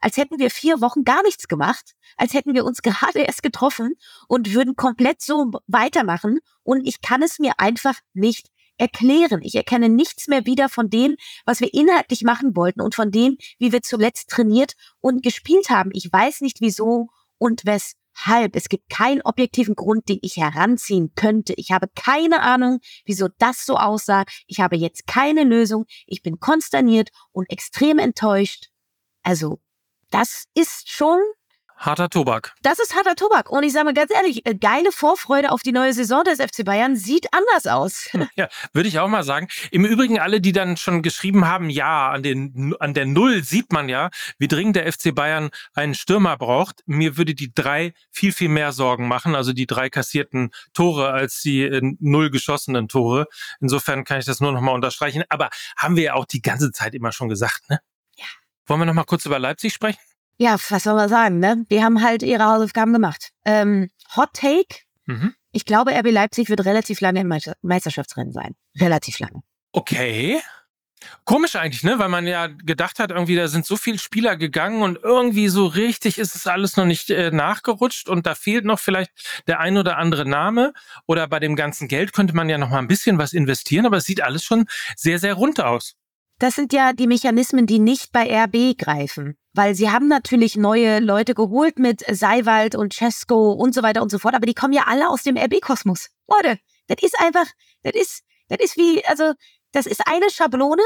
als 0.00 0.16
hätten 0.16 0.38
wir 0.38 0.50
vier 0.50 0.80
Wochen 0.80 1.02
gar 1.02 1.22
nichts 1.24 1.48
gemacht, 1.48 1.94
als 2.16 2.32
hätten 2.32 2.54
wir 2.54 2.64
uns 2.64 2.80
gerade 2.82 3.20
erst 3.20 3.42
getroffen 3.42 3.94
und 4.28 4.54
würden 4.54 4.76
komplett 4.76 5.20
so 5.20 5.50
weitermachen. 5.66 6.38
Und 6.62 6.86
ich 6.86 7.00
kann 7.00 7.22
es 7.22 7.40
mir 7.40 7.54
einfach 7.58 7.98
nicht 8.12 8.48
erklären. 8.78 9.40
Ich 9.42 9.56
erkenne 9.56 9.88
nichts 9.88 10.28
mehr 10.28 10.46
wieder 10.46 10.68
von 10.68 10.90
dem, 10.90 11.16
was 11.44 11.60
wir 11.60 11.74
inhaltlich 11.74 12.22
machen 12.22 12.54
wollten 12.54 12.80
und 12.80 12.94
von 12.94 13.10
dem, 13.10 13.36
wie 13.58 13.72
wir 13.72 13.82
zuletzt 13.82 14.30
trainiert 14.30 14.74
und 15.00 15.24
gespielt 15.24 15.70
haben. 15.70 15.90
Ich 15.92 16.12
weiß 16.12 16.40
nicht 16.40 16.60
wieso 16.60 17.08
und 17.38 17.66
wes 17.66 17.94
halb. 18.14 18.56
Es 18.56 18.68
gibt 18.68 18.88
keinen 18.88 19.22
objektiven 19.22 19.74
Grund, 19.74 20.08
den 20.08 20.18
ich 20.22 20.36
heranziehen 20.36 21.12
könnte. 21.14 21.54
Ich 21.56 21.70
habe 21.72 21.88
keine 21.94 22.42
Ahnung, 22.42 22.80
wieso 23.04 23.28
das 23.38 23.66
so 23.66 23.76
aussah. 23.76 24.24
Ich 24.46 24.60
habe 24.60 24.76
jetzt 24.76 25.06
keine 25.06 25.44
Lösung. 25.44 25.86
Ich 26.06 26.22
bin 26.22 26.40
konsterniert 26.40 27.10
und 27.32 27.50
extrem 27.50 27.98
enttäuscht. 27.98 28.70
Also, 29.22 29.60
das 30.10 30.44
ist 30.54 30.90
schon 30.90 31.18
Harter 31.76 32.08
Tobak. 32.08 32.54
Das 32.62 32.78
ist 32.78 32.94
harter 32.94 33.14
Tobak. 33.14 33.50
Und 33.50 33.62
ich 33.62 33.72
sage 33.72 33.86
mal 33.86 33.94
ganz 33.94 34.10
ehrlich, 34.12 34.46
äh, 34.46 34.54
geile 34.54 34.92
Vorfreude 34.92 35.50
auf 35.50 35.62
die 35.62 35.72
neue 35.72 35.92
Saison 35.92 36.24
des 36.24 36.38
FC 36.38 36.64
Bayern 36.64 36.96
sieht 36.96 37.28
anders 37.32 37.66
aus. 37.66 38.08
Ja, 38.36 38.48
würde 38.72 38.88
ich 38.88 38.98
auch 38.98 39.06
mal 39.06 39.22
sagen. 39.22 39.48
Im 39.70 39.84
Übrigen 39.84 40.18
alle, 40.18 40.40
die 40.40 40.52
dann 40.52 40.76
schon 40.76 41.02
geschrieben 41.02 41.46
haben, 41.46 41.70
ja, 41.70 42.10
an, 42.10 42.22
den, 42.22 42.74
an 42.80 42.94
der 42.94 43.06
Null 43.06 43.44
sieht 43.44 43.70
man 43.72 43.88
ja, 43.88 44.10
wie 44.38 44.48
dringend 44.48 44.76
der 44.76 44.90
FC 44.90 45.14
Bayern 45.14 45.50
einen 45.74 45.94
Stürmer 45.94 46.36
braucht. 46.36 46.82
Mir 46.86 47.16
würde 47.16 47.34
die 47.34 47.52
drei 47.54 47.92
viel, 48.10 48.32
viel 48.32 48.48
mehr 48.48 48.72
Sorgen 48.72 49.06
machen. 49.06 49.34
Also 49.34 49.52
die 49.52 49.66
drei 49.66 49.88
kassierten 49.88 50.50
Tore 50.72 51.10
als 51.10 51.42
die 51.42 51.62
äh, 51.62 51.80
null 52.00 52.30
geschossenen 52.30 52.88
Tore. 52.88 53.26
Insofern 53.60 54.04
kann 54.04 54.18
ich 54.18 54.24
das 54.24 54.40
nur 54.40 54.52
noch 54.52 54.60
mal 54.60 54.72
unterstreichen. 54.72 55.22
Aber 55.28 55.50
haben 55.76 55.96
wir 55.96 56.02
ja 56.02 56.14
auch 56.14 56.24
die 56.24 56.42
ganze 56.42 56.72
Zeit 56.72 56.94
immer 56.94 57.12
schon 57.12 57.28
gesagt, 57.28 57.68
ne? 57.68 57.78
Ja. 58.16 58.24
Wollen 58.66 58.80
wir 58.80 58.86
noch 58.86 58.94
mal 58.94 59.04
kurz 59.04 59.26
über 59.26 59.38
Leipzig 59.38 59.74
sprechen? 59.74 60.00
Ja, 60.36 60.56
was 60.68 60.82
soll 60.82 60.94
man 60.94 61.08
sagen, 61.08 61.38
ne? 61.38 61.64
Die 61.70 61.82
haben 61.82 62.02
halt 62.02 62.22
ihre 62.22 62.44
Hausaufgaben 62.44 62.92
gemacht. 62.92 63.30
Ähm, 63.44 63.90
Hot 64.16 64.30
Take. 64.32 64.80
Mhm. 65.06 65.34
Ich 65.52 65.64
glaube, 65.64 65.92
RB 65.92 66.10
Leipzig 66.10 66.48
wird 66.48 66.64
relativ 66.64 67.00
lange 67.00 67.20
im 67.20 67.32
Meisterschaftsrennen 67.62 68.32
sein. 68.32 68.56
Relativ 68.80 69.18
lange. 69.20 69.42
Okay. 69.72 70.40
Komisch 71.24 71.54
eigentlich, 71.56 71.84
ne? 71.84 71.98
Weil 71.98 72.08
man 72.08 72.26
ja 72.26 72.46
gedacht 72.46 72.98
hat, 72.98 73.10
irgendwie, 73.10 73.36
da 73.36 73.48
sind 73.48 73.66
so 73.66 73.76
viele 73.76 73.98
Spieler 73.98 74.36
gegangen 74.36 74.82
und 74.82 74.98
irgendwie 75.02 75.48
so 75.48 75.66
richtig 75.66 76.18
ist 76.18 76.34
es 76.34 76.46
alles 76.46 76.76
noch 76.76 76.86
nicht 76.86 77.10
äh, 77.10 77.30
nachgerutscht 77.30 78.08
und 78.08 78.26
da 78.26 78.34
fehlt 78.34 78.64
noch 78.64 78.78
vielleicht 78.78 79.10
der 79.46 79.60
ein 79.60 79.76
oder 79.76 79.98
andere 79.98 80.26
Name 80.26 80.72
oder 81.06 81.28
bei 81.28 81.40
dem 81.40 81.56
ganzen 81.56 81.88
Geld 81.88 82.12
könnte 82.12 82.34
man 82.34 82.48
ja 82.48 82.58
noch 82.58 82.70
mal 82.70 82.78
ein 82.78 82.88
bisschen 82.88 83.18
was 83.18 83.32
investieren, 83.32 83.86
aber 83.86 83.98
es 83.98 84.04
sieht 84.04 84.22
alles 84.22 84.44
schon 84.44 84.66
sehr, 84.96 85.18
sehr 85.18 85.34
rund 85.34 85.60
aus. 85.60 85.94
Das 86.44 86.56
sind 86.56 86.74
ja 86.74 86.92
die 86.92 87.06
Mechanismen, 87.06 87.66
die 87.66 87.78
nicht 87.78 88.12
bei 88.12 88.28
RB 88.44 88.76
greifen. 88.76 89.38
Weil 89.54 89.74
sie 89.74 89.90
haben 89.90 90.08
natürlich 90.08 90.56
neue 90.58 91.00
Leute 91.00 91.32
geholt 91.32 91.78
mit 91.78 92.04
Seiwald 92.06 92.74
und 92.74 92.92
Cesco 92.92 93.52
und 93.52 93.74
so 93.74 93.82
weiter 93.82 94.02
und 94.02 94.10
so 94.10 94.18
fort, 94.18 94.34
aber 94.34 94.44
die 94.44 94.52
kommen 94.52 94.74
ja 94.74 94.82
alle 94.86 95.08
aus 95.08 95.22
dem 95.22 95.38
RB-Kosmos. 95.38 96.10
Leute, 96.28 96.58
das 96.88 96.98
ist 97.00 97.18
einfach, 97.18 97.46
das 97.82 97.94
ist, 97.94 98.24
das 98.48 98.58
ist 98.60 98.76
wie, 98.76 99.02
also, 99.06 99.32
das 99.72 99.86
ist 99.86 100.06
eine 100.06 100.28
Schablone 100.28 100.82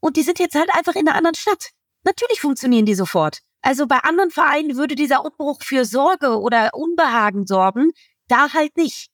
und 0.00 0.18
die 0.18 0.22
sind 0.22 0.38
jetzt 0.38 0.56
halt 0.56 0.68
einfach 0.74 0.94
in 0.94 1.08
einer 1.08 1.16
anderen 1.16 1.36
Stadt. 1.36 1.70
Natürlich 2.04 2.42
funktionieren 2.42 2.84
die 2.84 2.94
sofort. 2.94 3.38
Also 3.62 3.86
bei 3.86 3.96
anderen 4.00 4.30
Vereinen 4.30 4.76
würde 4.76 4.94
dieser 4.94 5.24
Umbruch 5.24 5.62
für 5.62 5.86
Sorge 5.86 6.38
oder 6.38 6.74
Unbehagen 6.74 7.46
sorgen, 7.46 7.92
da 8.28 8.52
halt 8.52 8.76
nicht. 8.76 9.08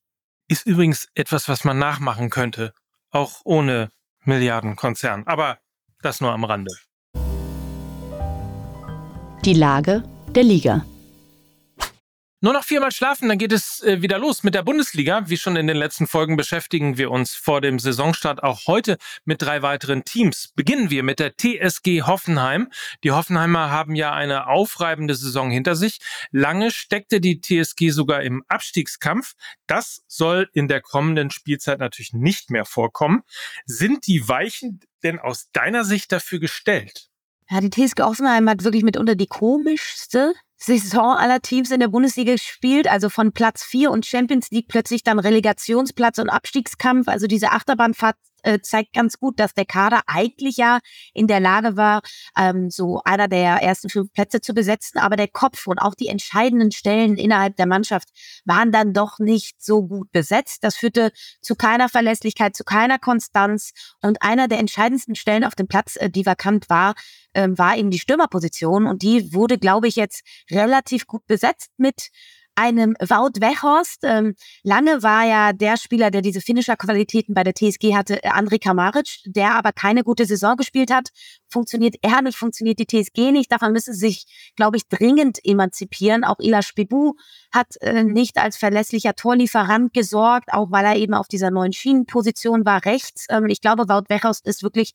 Ist 0.48 0.66
übrigens 0.66 1.06
etwas, 1.14 1.48
was 1.48 1.62
man 1.62 1.78
nachmachen 1.78 2.30
könnte, 2.30 2.74
auch 3.12 3.42
ohne 3.44 3.90
Milliardenkonzern. 4.24 5.24
Aber 5.28 5.60
das 6.02 6.20
nur 6.20 6.32
am 6.32 6.44
Rande. 6.44 6.70
Die 9.44 9.54
Lage 9.54 10.02
der 10.34 10.42
Liga. 10.42 10.84
Nur 12.40 12.52
noch 12.52 12.62
viermal 12.62 12.92
schlafen, 12.92 13.28
dann 13.28 13.38
geht 13.38 13.50
es 13.50 13.82
äh, 13.82 14.00
wieder 14.00 14.16
los 14.16 14.44
mit 14.44 14.54
der 14.54 14.62
Bundesliga. 14.62 15.28
Wie 15.28 15.36
schon 15.36 15.56
in 15.56 15.66
den 15.66 15.76
letzten 15.76 16.06
Folgen 16.06 16.36
beschäftigen 16.36 16.96
wir 16.96 17.10
uns 17.10 17.34
vor 17.34 17.60
dem 17.60 17.80
Saisonstart 17.80 18.44
auch 18.44 18.68
heute 18.68 18.96
mit 19.24 19.42
drei 19.42 19.62
weiteren 19.62 20.04
Teams. 20.04 20.52
Beginnen 20.54 20.88
wir 20.88 21.02
mit 21.02 21.18
der 21.18 21.36
TSG 21.36 22.02
Hoffenheim. 22.02 22.70
Die 23.02 23.10
Hoffenheimer 23.10 23.72
haben 23.72 23.96
ja 23.96 24.12
eine 24.12 24.46
aufreibende 24.46 25.16
Saison 25.16 25.50
hinter 25.50 25.74
sich. 25.74 25.98
Lange 26.30 26.70
steckte 26.70 27.20
die 27.20 27.40
TSG 27.40 27.90
sogar 27.90 28.22
im 28.22 28.44
Abstiegskampf. 28.46 29.32
Das 29.66 30.04
soll 30.06 30.48
in 30.52 30.68
der 30.68 30.80
kommenden 30.80 31.32
Spielzeit 31.32 31.80
natürlich 31.80 32.12
nicht 32.12 32.52
mehr 32.52 32.64
vorkommen. 32.64 33.24
Sind 33.66 34.06
die 34.06 34.28
Weichen 34.28 34.78
denn 35.02 35.18
aus 35.18 35.50
deiner 35.52 35.84
Sicht 35.84 36.12
dafür 36.12 36.38
gestellt? 36.38 37.08
Ja, 37.50 37.60
die 37.60 37.70
TSG 37.70 38.02
Hoffenheim 38.02 38.48
hat 38.48 38.62
wirklich 38.62 38.84
mitunter 38.84 39.16
die 39.16 39.26
komischste 39.26 40.34
Saison 40.58 41.16
aller 41.16 41.40
Teams 41.40 41.70
in 41.70 41.80
der 41.80 41.88
Bundesliga 41.88 42.32
gespielt, 42.32 42.88
also 42.88 43.08
von 43.08 43.32
Platz 43.32 43.62
4 43.64 43.90
und 43.90 44.04
Champions 44.04 44.50
League 44.50 44.66
plötzlich 44.68 45.04
dann 45.04 45.18
Relegationsplatz 45.18 46.18
und 46.18 46.28
Abstiegskampf. 46.28 47.08
Also 47.08 47.26
diese 47.28 47.52
Achterbahnfahrt 47.52 48.16
äh, 48.42 48.60
zeigt 48.60 48.92
ganz 48.94 49.18
gut, 49.18 49.38
dass 49.40 49.54
der 49.54 49.64
Kader 49.64 50.02
eigentlich 50.06 50.56
ja 50.56 50.78
in 51.14 51.26
der 51.26 51.40
Lage 51.40 51.76
war, 51.76 52.02
ähm, 52.36 52.70
so 52.70 53.00
einer 53.04 53.28
der 53.28 53.62
ersten 53.62 53.88
fünf 53.88 54.12
Plätze 54.12 54.40
zu 54.40 54.54
besetzen, 54.54 54.98
aber 54.98 55.16
der 55.16 55.28
Kopf 55.28 55.66
und 55.66 55.78
auch 55.78 55.94
die 55.94 56.08
entscheidenden 56.08 56.72
Stellen 56.72 57.16
innerhalb 57.16 57.56
der 57.56 57.66
Mannschaft 57.66 58.08
waren 58.44 58.72
dann 58.72 58.92
doch 58.92 59.18
nicht 59.18 59.62
so 59.62 59.86
gut 59.86 60.10
besetzt. 60.12 60.64
Das 60.64 60.76
führte 60.76 61.12
zu 61.40 61.54
keiner 61.54 61.88
Verlässlichkeit, 61.88 62.56
zu 62.56 62.64
keiner 62.64 62.98
Konstanz. 62.98 63.72
Und 64.02 64.22
einer 64.22 64.48
der 64.48 64.58
entscheidendsten 64.58 65.14
Stellen 65.14 65.44
auf 65.44 65.54
dem 65.54 65.68
Platz, 65.68 65.96
äh, 65.96 66.10
die 66.10 66.26
vakant 66.26 66.68
war, 66.70 66.94
ähm, 67.34 67.58
war 67.58 67.76
eben 67.76 67.90
die 67.90 67.98
Stürmerposition. 67.98 68.86
Und 68.86 69.02
die 69.02 69.32
wurde, 69.32 69.58
glaube 69.58 69.88
ich, 69.88 69.96
jetzt 69.96 70.22
relativ 70.50 71.06
gut 71.06 71.26
besetzt 71.26 71.70
mit 71.76 72.10
einem 72.58 72.96
Wout 72.98 73.40
Weghorst. 73.40 74.00
Ähm, 74.02 74.34
lange 74.64 75.02
war 75.04 75.24
ja 75.24 75.52
der 75.52 75.76
Spieler, 75.76 76.10
der 76.10 76.22
diese 76.22 76.40
Finisher-Qualitäten 76.40 77.32
bei 77.32 77.44
der 77.44 77.54
TSG 77.54 77.94
hatte, 77.94 78.22
äh, 78.24 78.30
André 78.30 78.60
Kamaric, 78.60 79.20
der 79.26 79.54
aber 79.54 79.72
keine 79.72 80.02
gute 80.02 80.26
Saison 80.26 80.56
gespielt 80.56 80.92
hat. 80.92 81.10
Funktioniert 81.48 81.94
er 82.02 82.20
nicht, 82.20 82.36
funktioniert 82.36 82.80
die 82.80 82.86
TSG 82.86 83.30
nicht. 83.30 83.52
Davon 83.52 83.72
müssen 83.72 83.94
sie 83.94 84.08
sich, 84.08 84.26
glaube 84.56 84.76
ich, 84.76 84.88
dringend 84.88 85.38
emanzipieren. 85.44 86.24
Auch 86.24 86.40
Ila 86.40 86.62
Spibu 86.62 87.14
hat 87.52 87.76
äh, 87.80 88.02
nicht 88.02 88.38
als 88.38 88.56
verlässlicher 88.56 89.14
Torlieferant 89.14 89.94
gesorgt, 89.94 90.52
auch 90.52 90.72
weil 90.72 90.84
er 90.84 90.96
eben 90.96 91.14
auf 91.14 91.28
dieser 91.28 91.52
neuen 91.52 91.72
Schienenposition 91.72 92.66
war 92.66 92.84
rechts. 92.84 93.26
Ähm, 93.30 93.46
ich 93.46 93.60
glaube, 93.60 93.88
Wout 93.88 94.08
Weghorst 94.08 94.44
ist 94.46 94.64
wirklich 94.64 94.94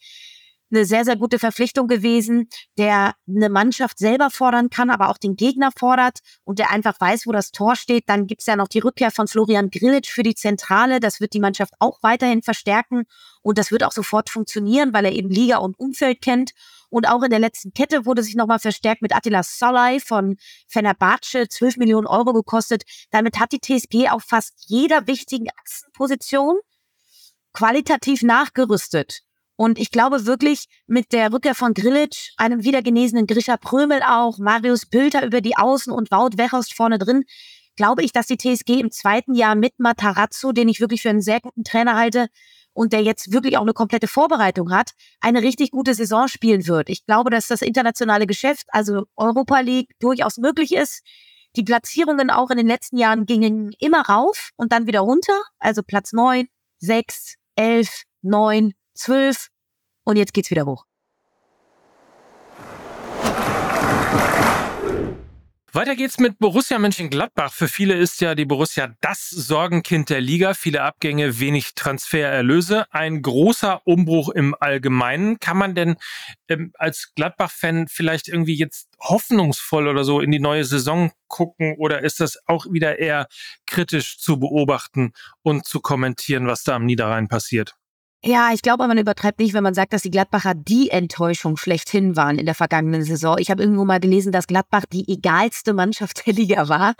eine 0.74 0.86
sehr, 0.86 1.06
sehr 1.06 1.16
gute 1.16 1.40
Verpflichtung 1.40 1.88
gewesen, 1.88 2.50
der 2.78 3.14
eine 3.28 3.50
Mannschaft 3.50 4.00
selber 4.00 4.30
fordern 4.30 4.70
kann, 4.70 4.90
aber 4.90 5.10
auch 5.10 5.18
den 5.18 5.36
Gegner 5.36 5.72
fordert 5.78 6.20
und 6.44 6.60
der 6.60 6.72
einfach 6.72 7.00
weiß, 7.00 7.28
wo 7.28 7.32
das 7.32 7.52
Tor 7.52 7.76
steht. 7.76 8.10
Dann 8.10 8.28
gibt's 8.28 8.46
ja 8.46 8.56
noch 8.56 8.68
die 8.68 8.80
Rückkehr 8.80 9.12
von 9.12 9.28
Florian 9.28 9.70
Grillitsch 9.70 10.12
für 10.12 10.24
die 10.24 10.36
Zentrale. 10.36 11.00
Das 11.00 11.20
wird 11.20 11.34
die 11.34 11.40
Mannschaft 11.40 11.74
auch 11.80 12.00
weiterhin 12.02 12.42
verstärken 12.42 13.04
und 13.42 13.58
das 13.58 13.72
wird 13.72 13.84
auch 13.84 13.92
sofort 13.92 14.30
funktionieren, 14.30 14.94
weil 14.94 15.06
er 15.06 15.12
eben 15.12 15.30
Liga 15.30 15.58
und 15.58 15.78
Umfeld 15.80 16.22
kennt. 16.22 16.52
Und 16.90 17.08
auch 17.08 17.24
in 17.24 17.30
der 17.30 17.40
letzten 17.40 17.74
Kette 17.74 18.06
wurde 18.06 18.24
sich 18.24 18.36
nochmal 18.36 18.60
verstärkt 18.60 19.02
mit 19.02 19.16
Attila 19.16 19.42
Solai 19.44 20.00
von 20.00 20.38
Fenerbahce, 20.68 21.48
12 21.50 21.78
Millionen 21.78 22.08
Euro 22.08 22.34
gekostet. 22.34 22.84
Damit 23.12 23.40
hat 23.40 23.52
die 23.52 23.60
TSG 23.60 24.10
auf 24.10 24.24
fast 24.24 24.54
jeder 24.68 25.08
wichtigen 25.08 25.48
Achsenposition 25.60 26.58
qualitativ 27.52 28.24
nachgerüstet. 28.24 29.24
Und 29.64 29.80
ich 29.80 29.92
glaube 29.92 30.26
wirklich, 30.26 30.66
mit 30.88 31.14
der 31.14 31.32
Rückkehr 31.32 31.56
von 31.56 31.74
Grillitsch, 31.74 32.34
einem 32.36 32.66
wiedergenesenen 32.66 33.28
Grisha 33.28 33.56
Prömel 33.56 34.02
auch, 34.06 34.38
Marius 34.38 34.86
Bülter 34.86 35.26
über 35.26 35.40
die 35.40 35.56
Außen 35.56 35.94
und 35.94 36.12
Wout 36.12 36.38
Wechost 36.38 36.74
vorne 36.74 37.00
drin, 37.00 37.24
glaube 37.78 38.04
ich, 38.04 38.12
dass 38.12 38.28
die 38.28 38.36
TSG 38.36 38.82
im 38.82 38.92
zweiten 38.92 39.34
Jahr 39.34 39.56
mit 39.56 39.80
Matarazzo, 39.80 40.52
den 40.52 40.68
ich 40.68 40.82
wirklich 40.82 41.02
für 41.02 41.12
einen 41.12 41.22
sehr 41.22 41.40
guten 41.40 41.64
Trainer 41.64 41.96
halte 41.96 42.28
und 42.74 42.92
der 42.92 43.04
jetzt 43.04 43.32
wirklich 43.32 43.58
auch 43.58 43.62
eine 43.62 43.72
komplette 43.72 44.10
Vorbereitung 44.10 44.70
hat, 44.70 44.92
eine 45.22 45.42
richtig 45.42 45.72
gute 45.72 45.94
Saison 45.94 46.28
spielen 46.28 46.68
wird. 46.68 46.90
Ich 46.90 47.06
glaube, 47.06 47.30
dass 47.30 47.48
das 47.48 47.62
internationale 47.62 48.28
Geschäft, 48.28 48.66
also 48.68 49.06
Europa 49.16 49.62
League, 49.62 49.92
durchaus 50.02 50.40
möglich 50.40 50.74
ist. 50.74 51.04
Die 51.56 51.64
Platzierungen 51.64 52.32
auch 52.32 52.50
in 52.50 52.58
den 52.58 52.68
letzten 52.68 52.98
Jahren 52.98 53.26
gingen 53.26 53.72
immer 53.80 54.02
rauf 54.02 54.50
und 54.58 54.74
dann 54.74 54.88
wieder 54.88 55.00
runter. 55.00 55.42
Also 55.58 55.84
Platz 55.84 56.12
neun, 56.12 56.48
sechs, 56.80 57.36
elf, 57.56 58.04
neun, 58.22 58.74
zwölf 58.94 59.53
und 60.04 60.18
jetzt 60.18 60.34
geht's 60.34 60.52
wieder 60.52 60.66
hoch. 60.66 60.86
Weiter 65.76 65.96
geht's 65.96 66.20
mit 66.20 66.38
Borussia 66.38 66.78
Mönchengladbach. 66.78 67.52
Für 67.52 67.68
viele 67.68 67.96
ist 67.96 68.22
ja 68.22 68.36
die 68.36 68.46
Borussia 68.46 68.94
das 69.02 69.28
Sorgenkind 69.28 70.12
der 70.12 70.22
Liga. 70.22 70.54
Viele 70.54 70.84
Abgänge, 70.84 71.40
wenig 71.40 71.74
Transfererlöse. 71.74 72.86
Ein 72.92 73.24
großer 73.24 73.82
Umbruch 73.84 74.30
im 74.30 74.56
Allgemeinen. 74.60 75.40
Kann 75.40 75.58
man 75.58 75.74
denn 75.74 75.96
ähm, 76.48 76.74
als 76.78 77.14
Gladbach-Fan 77.16 77.88
vielleicht 77.88 78.28
irgendwie 78.28 78.56
jetzt 78.56 78.88
hoffnungsvoll 79.00 79.88
oder 79.88 80.04
so 80.04 80.20
in 80.20 80.30
die 80.30 80.40
neue 80.40 80.64
Saison 80.64 81.12
gucken? 81.28 81.74
Oder 81.80 82.04
ist 82.04 82.20
das 82.20 82.38
auch 82.46 82.68
wieder 82.70 83.00
eher 83.00 83.26
kritisch 83.66 84.20
zu 84.20 84.40
beobachten 84.40 85.14
und 85.42 85.66
zu 85.66 85.80
kommentieren, 85.80 86.46
was 86.46 86.62
da 86.62 86.76
am 86.76 86.86
Niederrhein 86.86 87.28
passiert? 87.28 87.74
Ja, 88.26 88.52
ich 88.54 88.62
glaube, 88.62 88.88
man 88.88 88.98
übertreibt 88.98 89.40
nicht, 89.40 89.54
wenn 89.54 89.64
man 89.64 89.74
sagt, 89.74 89.92
dass 89.92 90.02
die 90.02 90.10
Gladbacher 90.10 90.54
die 90.56 90.90
Enttäuschung 90.90 91.58
schlechthin 91.58 92.16
waren 92.16 92.40
in 92.40 92.46
der 92.46 92.56
vergangenen 92.56 93.04
Saison. 93.04 93.38
Ich 93.38 93.52
habe 93.52 93.62
irgendwo 93.62 93.84
mal 93.84 94.00
gelesen, 94.00 94.32
dass 94.32 94.48
Gladbach 94.48 94.86
die 94.90 95.06
egalste 95.12 95.74
Mannschaft 95.74 96.26
der 96.26 96.34
Liga 96.34 96.70
war. 96.70 96.94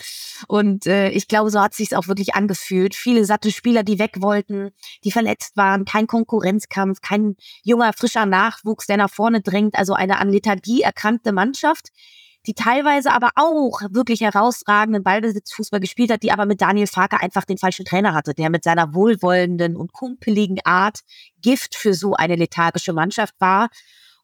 Und 0.50 0.86
äh, 0.86 1.12
ich 1.12 1.30
glaube, 1.30 1.50
so 1.50 1.62
hat 1.62 1.76
sich 1.76 1.96
auch 1.96 2.10
wirklich 2.10 2.36
angefühlt. 2.36 2.94
Viele 2.94 3.24
satte 3.24 3.52
Spieler, 3.52 3.84
die 3.84 4.00
weg 4.00 4.18
wollten, 4.20 4.72
die 5.06 5.12
verletzt 5.12 5.56
waren, 5.56 5.86
kein 5.86 6.08
Konkurrenzkampf, 6.08 7.00
kein 7.00 7.38
junger, 7.64 7.94
frischer 7.94 8.26
Nachwuchs, 8.26 8.88
der 8.88 8.98
nach 8.98 9.10
vorne 9.10 9.40
drängt. 9.40 9.76
Also 9.76 9.94
eine 9.94 10.20
an 10.20 10.30
Lethargie 10.30 10.82
erkrankte 10.82 11.32
Mannschaft 11.32 11.92
die 12.46 12.54
teilweise 12.54 13.12
aber 13.12 13.32
auch 13.36 13.82
wirklich 13.92 14.22
herausragenden 14.22 15.04
Ballbesitzfußball 15.04 15.80
gespielt 15.80 16.12
hat, 16.12 16.24
die 16.24 16.32
aber 16.32 16.46
mit 16.46 16.62
Daniel 16.62 16.88
Farke 16.88 17.20
einfach 17.20 17.46
den 17.46 17.58
falschen 17.58 17.86
Trainer 17.86 18.14
hatte, 18.14 18.34
der 18.34 18.50
mit 18.50 18.64
seiner 18.64 18.94
wohlwollenden 18.94 19.76
und 19.78 19.94
kumpeligen 19.94 20.60
Art 20.66 21.00
Gift 21.42 21.76
für 21.76 21.94
so 21.94 22.16
eine 22.16 22.36
lethargische 22.36 22.94
Mannschaft 22.94 23.36
war. 23.40 23.70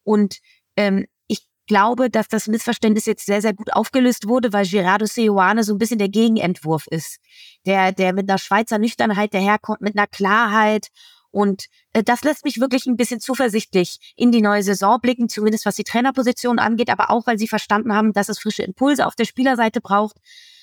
Und 0.02 0.38
ähm, 0.76 1.06
ich 1.28 1.46
glaube, 1.66 2.10
dass 2.10 2.28
das 2.28 2.46
Missverständnis 2.46 3.06
jetzt 3.06 3.24
sehr, 3.24 3.40
sehr 3.40 3.54
gut 3.54 3.72
aufgelöst 3.72 4.28
wurde, 4.28 4.52
weil 4.52 4.66
Gerardo 4.66 5.06
Seoane 5.06 5.64
so 5.64 5.74
ein 5.74 5.78
bisschen 5.78 5.98
der 5.98 6.08
Gegenentwurf 6.08 6.86
ist. 6.88 7.20
Der, 7.64 7.92
der 7.92 8.12
mit 8.12 8.28
einer 8.28 8.38
Schweizer 8.38 8.78
Nüchternheit 8.78 9.32
daherkommt, 9.32 9.80
mit 9.80 9.96
einer 9.96 10.06
Klarheit 10.06 10.88
und 11.30 11.66
äh, 11.92 12.02
das 12.02 12.22
lässt 12.22 12.44
mich 12.44 12.60
wirklich 12.60 12.86
ein 12.86 12.96
bisschen 12.96 13.20
zuversichtlich 13.20 14.14
in 14.16 14.32
die 14.32 14.42
neue 14.42 14.62
Saison 14.62 15.00
blicken, 15.00 15.28
zumindest 15.28 15.66
was 15.66 15.76
die 15.76 15.84
Trainerposition 15.84 16.58
angeht, 16.58 16.90
aber 16.90 17.10
auch, 17.10 17.26
weil 17.26 17.38
sie 17.38 17.48
verstanden 17.48 17.94
haben, 17.94 18.12
dass 18.12 18.28
es 18.28 18.38
frische 18.38 18.62
Impulse 18.62 19.06
auf 19.06 19.14
der 19.14 19.24
Spielerseite 19.24 19.80
braucht. 19.80 20.16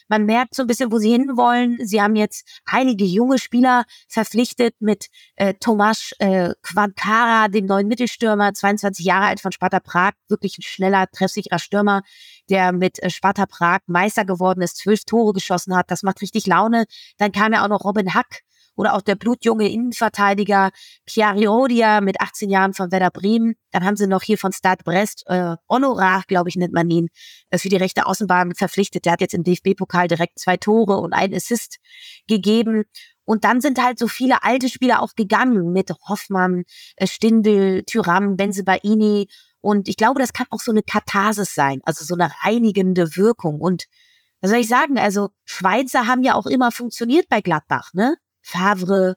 Man 0.09 0.25
merkt 0.25 0.55
so 0.55 0.63
ein 0.63 0.67
bisschen, 0.67 0.91
wo 0.91 0.99
sie 0.99 1.11
hinwollen. 1.11 1.77
Sie 1.85 2.01
haben 2.01 2.15
jetzt 2.15 2.61
einige 2.65 3.03
junge 3.03 3.39
Spieler 3.39 3.83
verpflichtet 4.07 4.75
mit 4.79 5.07
äh, 5.35 5.53
Tomasz 5.55 6.13
äh, 6.19 6.53
Quankara, 6.61 7.49
dem 7.49 7.65
neuen 7.65 7.87
Mittelstürmer, 7.87 8.53
22 8.53 9.05
Jahre 9.05 9.25
alt 9.25 9.41
von 9.41 9.51
Sparta 9.51 9.79
Prag, 9.79 10.13
wirklich 10.29 10.57
ein 10.57 10.61
schneller, 10.61 11.07
treffsicherer 11.11 11.59
Stürmer, 11.59 12.03
der 12.49 12.71
mit 12.71 13.01
äh, 13.03 13.09
Sparta 13.09 13.45
Prag 13.45 13.79
Meister 13.87 14.23
geworden 14.23 14.61
ist, 14.61 14.77
zwölf 14.77 15.03
Tore 15.03 15.33
geschossen 15.33 15.75
hat. 15.75 15.91
Das 15.91 16.03
macht 16.03 16.21
richtig 16.21 16.47
Laune. 16.47 16.85
Dann 17.17 17.31
kam 17.31 17.51
ja 17.51 17.63
auch 17.63 17.69
noch 17.69 17.83
Robin 17.83 18.13
Hack 18.13 18.43
oder 18.77 18.93
auch 18.93 19.01
der 19.01 19.15
blutjunge 19.15 19.69
Innenverteidiger 19.69 20.69
Chiariodia 21.09 21.99
mit 21.99 22.21
18 22.21 22.49
Jahren 22.49 22.73
von 22.73 22.91
Werder 22.91 23.09
Bremen. 23.09 23.55
Dann 23.71 23.83
haben 23.83 23.97
sie 23.97 24.07
noch 24.07 24.21
hier 24.21 24.37
von 24.37 24.53
Stade 24.53 24.83
Brest, 24.83 25.23
äh, 25.25 25.55
Honorar, 25.67 26.23
glaube 26.27 26.49
ich, 26.49 26.55
nennt 26.55 26.73
man 26.73 26.89
ihn, 26.89 27.09
äh, 27.49 27.57
für 27.57 27.69
die 27.69 27.75
rechte 27.75 28.05
Außenbahn 28.05 28.53
verpflichtet. 28.55 29.05
Der 29.05 29.13
hat 29.13 29.21
jetzt 29.21 29.33
im 29.33 29.43
DFB-Pokal 29.43 30.07
direkt 30.07 30.39
zwei 30.39 30.57
Tore 30.57 30.97
und 30.97 31.13
einen 31.13 31.33
Assist 31.33 31.77
gegeben. 32.27 32.85
Und 33.25 33.43
dann 33.43 33.59
sind 33.59 33.83
halt 33.83 33.99
so 33.99 34.07
viele 34.07 34.43
alte 34.43 34.69
Spieler 34.69 35.01
auch 35.01 35.15
gegangen 35.15 35.73
mit 35.73 35.91
Hoffmann, 36.07 36.63
äh, 36.95 37.07
Stindel, 37.07 37.83
Tyram, 37.83 38.37
Benzebaini. 38.37 39.27
Und 39.59 39.89
ich 39.89 39.97
glaube, 39.97 40.21
das 40.21 40.33
kann 40.33 40.45
auch 40.51 40.61
so 40.61 40.71
eine 40.71 40.83
Katharsis 40.83 41.55
sein, 41.55 41.81
also 41.83 42.05
so 42.05 42.13
eine 42.13 42.31
reinigende 42.43 43.17
Wirkung. 43.17 43.59
Und 43.59 43.85
was 44.39 44.51
soll 44.51 44.59
ich 44.59 44.67
sagen? 44.67 44.99
Also 44.99 45.29
Schweizer 45.45 46.05
haben 46.05 46.21
ja 46.21 46.35
auch 46.35 46.45
immer 46.45 46.71
funktioniert 46.71 47.27
bei 47.27 47.41
Gladbach, 47.41 47.91
ne? 47.93 48.17
Favre, 48.47 49.15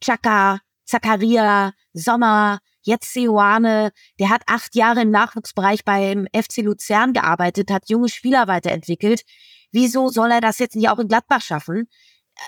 Chaka, 0.00 0.58
Zakaria, 0.84 1.72
Sommer, 1.92 2.58
jetzt 2.82 3.12
Seoane, 3.12 3.92
der 4.18 4.30
hat 4.30 4.42
acht 4.48 4.74
Jahre 4.74 5.02
im 5.02 5.12
Nachwuchsbereich 5.12 5.84
beim 5.84 6.26
FC 6.34 6.58
Luzern 6.58 7.12
gearbeitet, 7.12 7.70
hat 7.70 7.88
junge 7.88 8.08
Spieler 8.08 8.48
weiterentwickelt. 8.48 9.22
Wieso 9.70 10.08
soll 10.08 10.32
er 10.32 10.40
das 10.40 10.58
jetzt 10.58 10.74
nicht 10.74 10.88
auch 10.88 10.98
in 10.98 11.06
Gladbach 11.06 11.40
schaffen? 11.40 11.88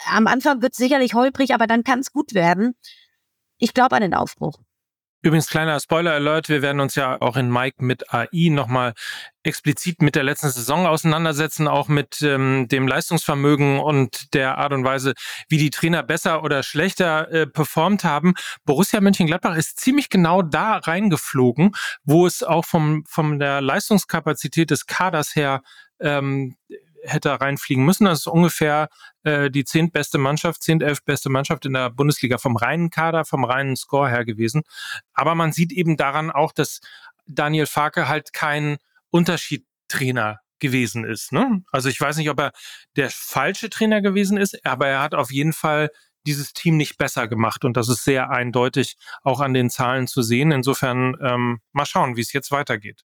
Am 0.06 0.26
Anfang 0.26 0.62
wird 0.62 0.72
es 0.72 0.78
sicherlich 0.78 1.14
holprig, 1.14 1.54
aber 1.54 1.68
dann 1.68 1.84
kann 1.84 2.00
es 2.00 2.10
gut 2.10 2.34
werden. 2.34 2.74
Ich 3.58 3.72
glaube 3.72 3.94
an 3.94 4.02
den 4.02 4.14
Aufbruch. 4.14 4.58
Übrigens, 5.26 5.48
kleiner 5.48 5.80
Spoiler-Alert, 5.80 6.48
wir 6.48 6.62
werden 6.62 6.78
uns 6.78 6.94
ja 6.94 7.20
auch 7.20 7.36
in 7.36 7.50
Mike 7.50 7.84
mit 7.84 8.14
AI 8.14 8.48
nochmal 8.50 8.94
explizit 9.42 10.00
mit 10.00 10.14
der 10.14 10.22
letzten 10.22 10.50
Saison 10.50 10.86
auseinandersetzen, 10.86 11.66
auch 11.66 11.88
mit 11.88 12.22
ähm, 12.22 12.68
dem 12.68 12.86
Leistungsvermögen 12.86 13.80
und 13.80 14.34
der 14.34 14.56
Art 14.58 14.72
und 14.72 14.84
Weise, 14.84 15.14
wie 15.48 15.58
die 15.58 15.70
Trainer 15.70 16.04
besser 16.04 16.44
oder 16.44 16.62
schlechter 16.62 17.28
äh, 17.32 17.46
performt 17.48 18.04
haben. 18.04 18.34
Borussia 18.66 19.00
Mönchengladbach 19.00 19.56
ist 19.56 19.80
ziemlich 19.80 20.10
genau 20.10 20.42
da 20.42 20.76
reingeflogen, 20.76 21.72
wo 22.04 22.24
es 22.24 22.44
auch 22.44 22.64
vom, 22.64 23.04
von 23.08 23.40
der 23.40 23.60
Leistungskapazität 23.60 24.70
des 24.70 24.86
Kaders 24.86 25.34
her 25.34 25.62
ähm, 25.98 26.54
hätte 27.06 27.40
reinfliegen 27.40 27.84
müssen. 27.84 28.04
Das 28.04 28.20
ist 28.20 28.26
ungefähr 28.26 28.88
äh, 29.22 29.50
die 29.50 29.64
zehntbeste 29.64 30.18
Mannschaft, 30.18 30.62
zehnt, 30.62 30.82
elf 30.82 31.04
beste 31.04 31.28
Mannschaft 31.30 31.64
in 31.64 31.72
der 31.72 31.90
Bundesliga 31.90 32.38
vom 32.38 32.56
reinen 32.56 32.90
Kader, 32.90 33.24
vom 33.24 33.44
reinen 33.44 33.76
Score 33.76 34.08
her 34.08 34.24
gewesen. 34.24 34.62
Aber 35.14 35.34
man 35.34 35.52
sieht 35.52 35.72
eben 35.72 35.96
daran 35.96 36.30
auch, 36.30 36.52
dass 36.52 36.80
Daniel 37.26 37.66
Farke 37.66 38.08
halt 38.08 38.32
kein 38.32 38.78
Unterschiedtrainer 39.10 40.40
gewesen 40.58 41.04
ist. 41.04 41.32
Ne? 41.32 41.62
Also 41.70 41.88
ich 41.88 42.00
weiß 42.00 42.16
nicht, 42.16 42.30
ob 42.30 42.40
er 42.40 42.52
der 42.96 43.10
falsche 43.10 43.70
Trainer 43.70 44.00
gewesen 44.00 44.36
ist, 44.38 44.64
aber 44.64 44.88
er 44.88 45.00
hat 45.00 45.14
auf 45.14 45.30
jeden 45.30 45.52
Fall 45.52 45.90
dieses 46.26 46.52
Team 46.52 46.76
nicht 46.76 46.98
besser 46.98 47.28
gemacht 47.28 47.64
und 47.64 47.76
das 47.76 47.88
ist 47.88 48.04
sehr 48.04 48.30
eindeutig 48.30 48.96
auch 49.22 49.40
an 49.40 49.54
den 49.54 49.70
Zahlen 49.70 50.06
zu 50.06 50.22
sehen. 50.22 50.50
Insofern 50.50 51.16
ähm, 51.22 51.60
mal 51.72 51.86
schauen, 51.86 52.16
wie 52.16 52.20
es 52.20 52.32
jetzt 52.32 52.50
weitergeht. 52.50 53.04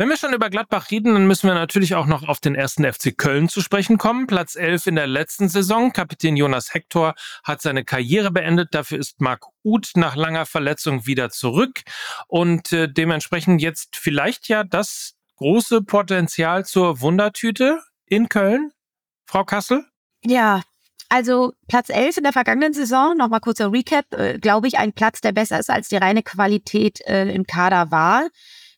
Wenn 0.00 0.08
wir 0.10 0.16
schon 0.16 0.32
über 0.32 0.48
Gladbach 0.48 0.92
reden, 0.92 1.14
dann 1.14 1.26
müssen 1.26 1.48
wir 1.48 1.54
natürlich 1.54 1.96
auch 1.96 2.06
noch 2.06 2.22
auf 2.28 2.38
den 2.38 2.54
ersten 2.54 2.84
FC 2.84 3.18
Köln 3.18 3.48
zu 3.48 3.60
sprechen 3.60 3.98
kommen. 3.98 4.28
Platz 4.28 4.54
11 4.54 4.86
in 4.86 4.94
der 4.94 5.08
letzten 5.08 5.48
Saison. 5.48 5.92
Kapitän 5.92 6.36
Jonas 6.36 6.72
Hector 6.72 7.16
hat 7.42 7.62
seine 7.62 7.84
Karriere 7.84 8.30
beendet. 8.30 8.68
Dafür 8.76 9.00
ist 9.00 9.20
Marc 9.20 9.46
Uth 9.64 9.96
nach 9.96 10.14
langer 10.14 10.46
Verletzung 10.46 11.06
wieder 11.06 11.30
zurück 11.30 11.80
und 12.28 12.72
äh, 12.72 12.88
dementsprechend 12.88 13.60
jetzt 13.60 13.96
vielleicht 13.96 14.46
ja 14.46 14.62
das 14.62 15.16
große 15.34 15.82
Potenzial 15.82 16.64
zur 16.64 17.00
Wundertüte 17.00 17.80
in 18.06 18.28
Köln. 18.28 18.70
Frau 19.26 19.42
Kassel? 19.42 19.84
Ja, 20.22 20.62
also 21.08 21.54
Platz 21.66 21.88
11 21.88 22.18
in 22.18 22.22
der 22.22 22.32
vergangenen 22.32 22.72
Saison, 22.72 23.16
nochmal 23.16 23.40
kurzer 23.40 23.72
Recap, 23.72 24.14
äh, 24.14 24.38
glaube 24.38 24.68
ich, 24.68 24.78
ein 24.78 24.92
Platz, 24.92 25.20
der 25.22 25.32
besser 25.32 25.58
ist, 25.58 25.70
als 25.70 25.88
die 25.88 25.96
reine 25.96 26.22
Qualität 26.22 27.00
äh, 27.00 27.28
im 27.32 27.48
Kader 27.48 27.90
war. 27.90 28.28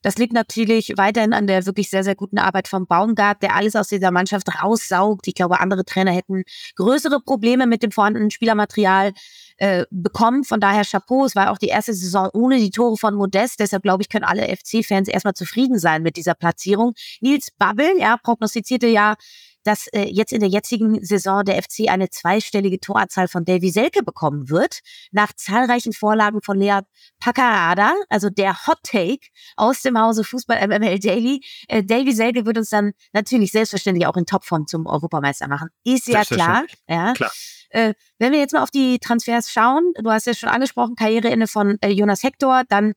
Das 0.03 0.17
liegt 0.17 0.33
natürlich 0.33 0.95
weiterhin 0.97 1.33
an 1.33 1.47
der 1.47 1.67
wirklich 1.67 1.91
sehr, 1.91 2.05
sehr 2.05 2.15
guten 2.15 2.39
Arbeit 2.39 2.69
vom 2.69 2.87
Baumgart, 2.87 3.43
der 3.43 3.55
alles 3.55 3.77
aus 3.77 3.89
dieser 3.89 4.11
Mannschaft 4.11 4.49
raussaugt. 4.63 5.29
Ich 5.29 5.35
glaube, 5.35 5.61
andere 5.61 5.85
Trainer 5.85 6.13
hätten 6.13 6.45
größere 6.77 7.21
Probleme 7.21 7.67
mit 7.67 7.83
dem 7.83 7.91
vorhandenen 7.91 8.31
Spielermaterial 8.31 9.13
äh, 9.59 9.85
bekommen. 9.91 10.45
Von 10.45 10.61
daher 10.61 10.85
Chapeau. 10.85 11.27
Es 11.27 11.37
war 11.37 11.51
auch 11.51 11.59
die 11.59 11.69
erste 11.69 11.93
Saison 11.93 12.31
ohne 12.33 12.59
die 12.59 12.71
Tore 12.71 12.97
von 12.97 13.15
Modest. 13.15 13.61
Deshalb 13.61 13.83
glaube 13.83 14.03
ich, 14.03 14.09
können 14.09 14.25
alle 14.25 14.45
FC-Fans 14.57 15.09
erstmal 15.09 15.35
zufrieden 15.35 15.79
sein 15.79 16.03
mit 16.03 16.17
dieser 16.17 16.35
Platzierung. 16.35 16.95
Nils 17.21 17.51
Babbel, 17.59 17.91
ja, 17.99 18.17
prognostizierte 18.17 18.87
ja 18.87 19.17
dass 19.65 19.87
äh, 19.89 20.05
jetzt 20.05 20.33
in 20.33 20.41
der 20.41 20.49
jetzigen 20.49 21.05
Saison 21.05 21.45
der 21.45 21.63
FC 21.63 21.89
eine 21.89 22.11
zweistellige 22.11 22.81
Toranzahl 22.81 23.29
von 23.29 23.45
Davy 23.45 23.71
Selke 23.71 24.03
bekommen 24.03 24.49
wird, 24.49 24.81
nach 25.11 25.33
zahlreichen 25.35 25.93
Vorlagen 25.93 26.41
von 26.43 26.59
Lea 26.59 26.81
Paccarada, 27.21 27.95
also 28.09 28.31
der 28.31 28.67
Hot 28.67 28.79
Take 28.83 29.27
aus 29.57 29.83
dem 29.83 29.99
Hause 29.99 30.25
Fußball 30.25 30.67
MML 30.67 30.99
Daily. 30.99 31.41
Äh, 31.69 31.85
Davy 31.85 32.13
Selke 32.13 32.47
wird 32.47 32.59
uns 32.59 32.71
dann 32.71 32.93
natürlich 33.13 33.53
selbstverständlich 33.53 34.07
auch 34.07 34.17
in 34.17 34.27
Topform 34.27 34.67
zum 34.67 34.87
Europameister 34.87 35.49
machen. 35.49 35.69
Ist 35.85 36.09
ja 36.09 36.25
klar. 36.25 36.65
Ja. 36.89 37.13
klar. 37.13 37.31
Äh, 37.71 37.95
wenn 38.19 38.33
wir 38.33 38.41
jetzt 38.41 38.53
mal 38.53 38.63
auf 38.63 38.71
die 38.71 38.99
Transfers 38.99 39.51
schauen, 39.51 39.93
du 39.95 40.11
hast 40.11 40.27
ja 40.27 40.35
schon 40.35 40.49
angesprochen, 40.49 40.97
Karriereende 40.97 41.47
von 41.47 41.79
äh, 41.81 41.89
Jonas 41.89 42.23
Hector, 42.23 42.63
dann 42.69 42.95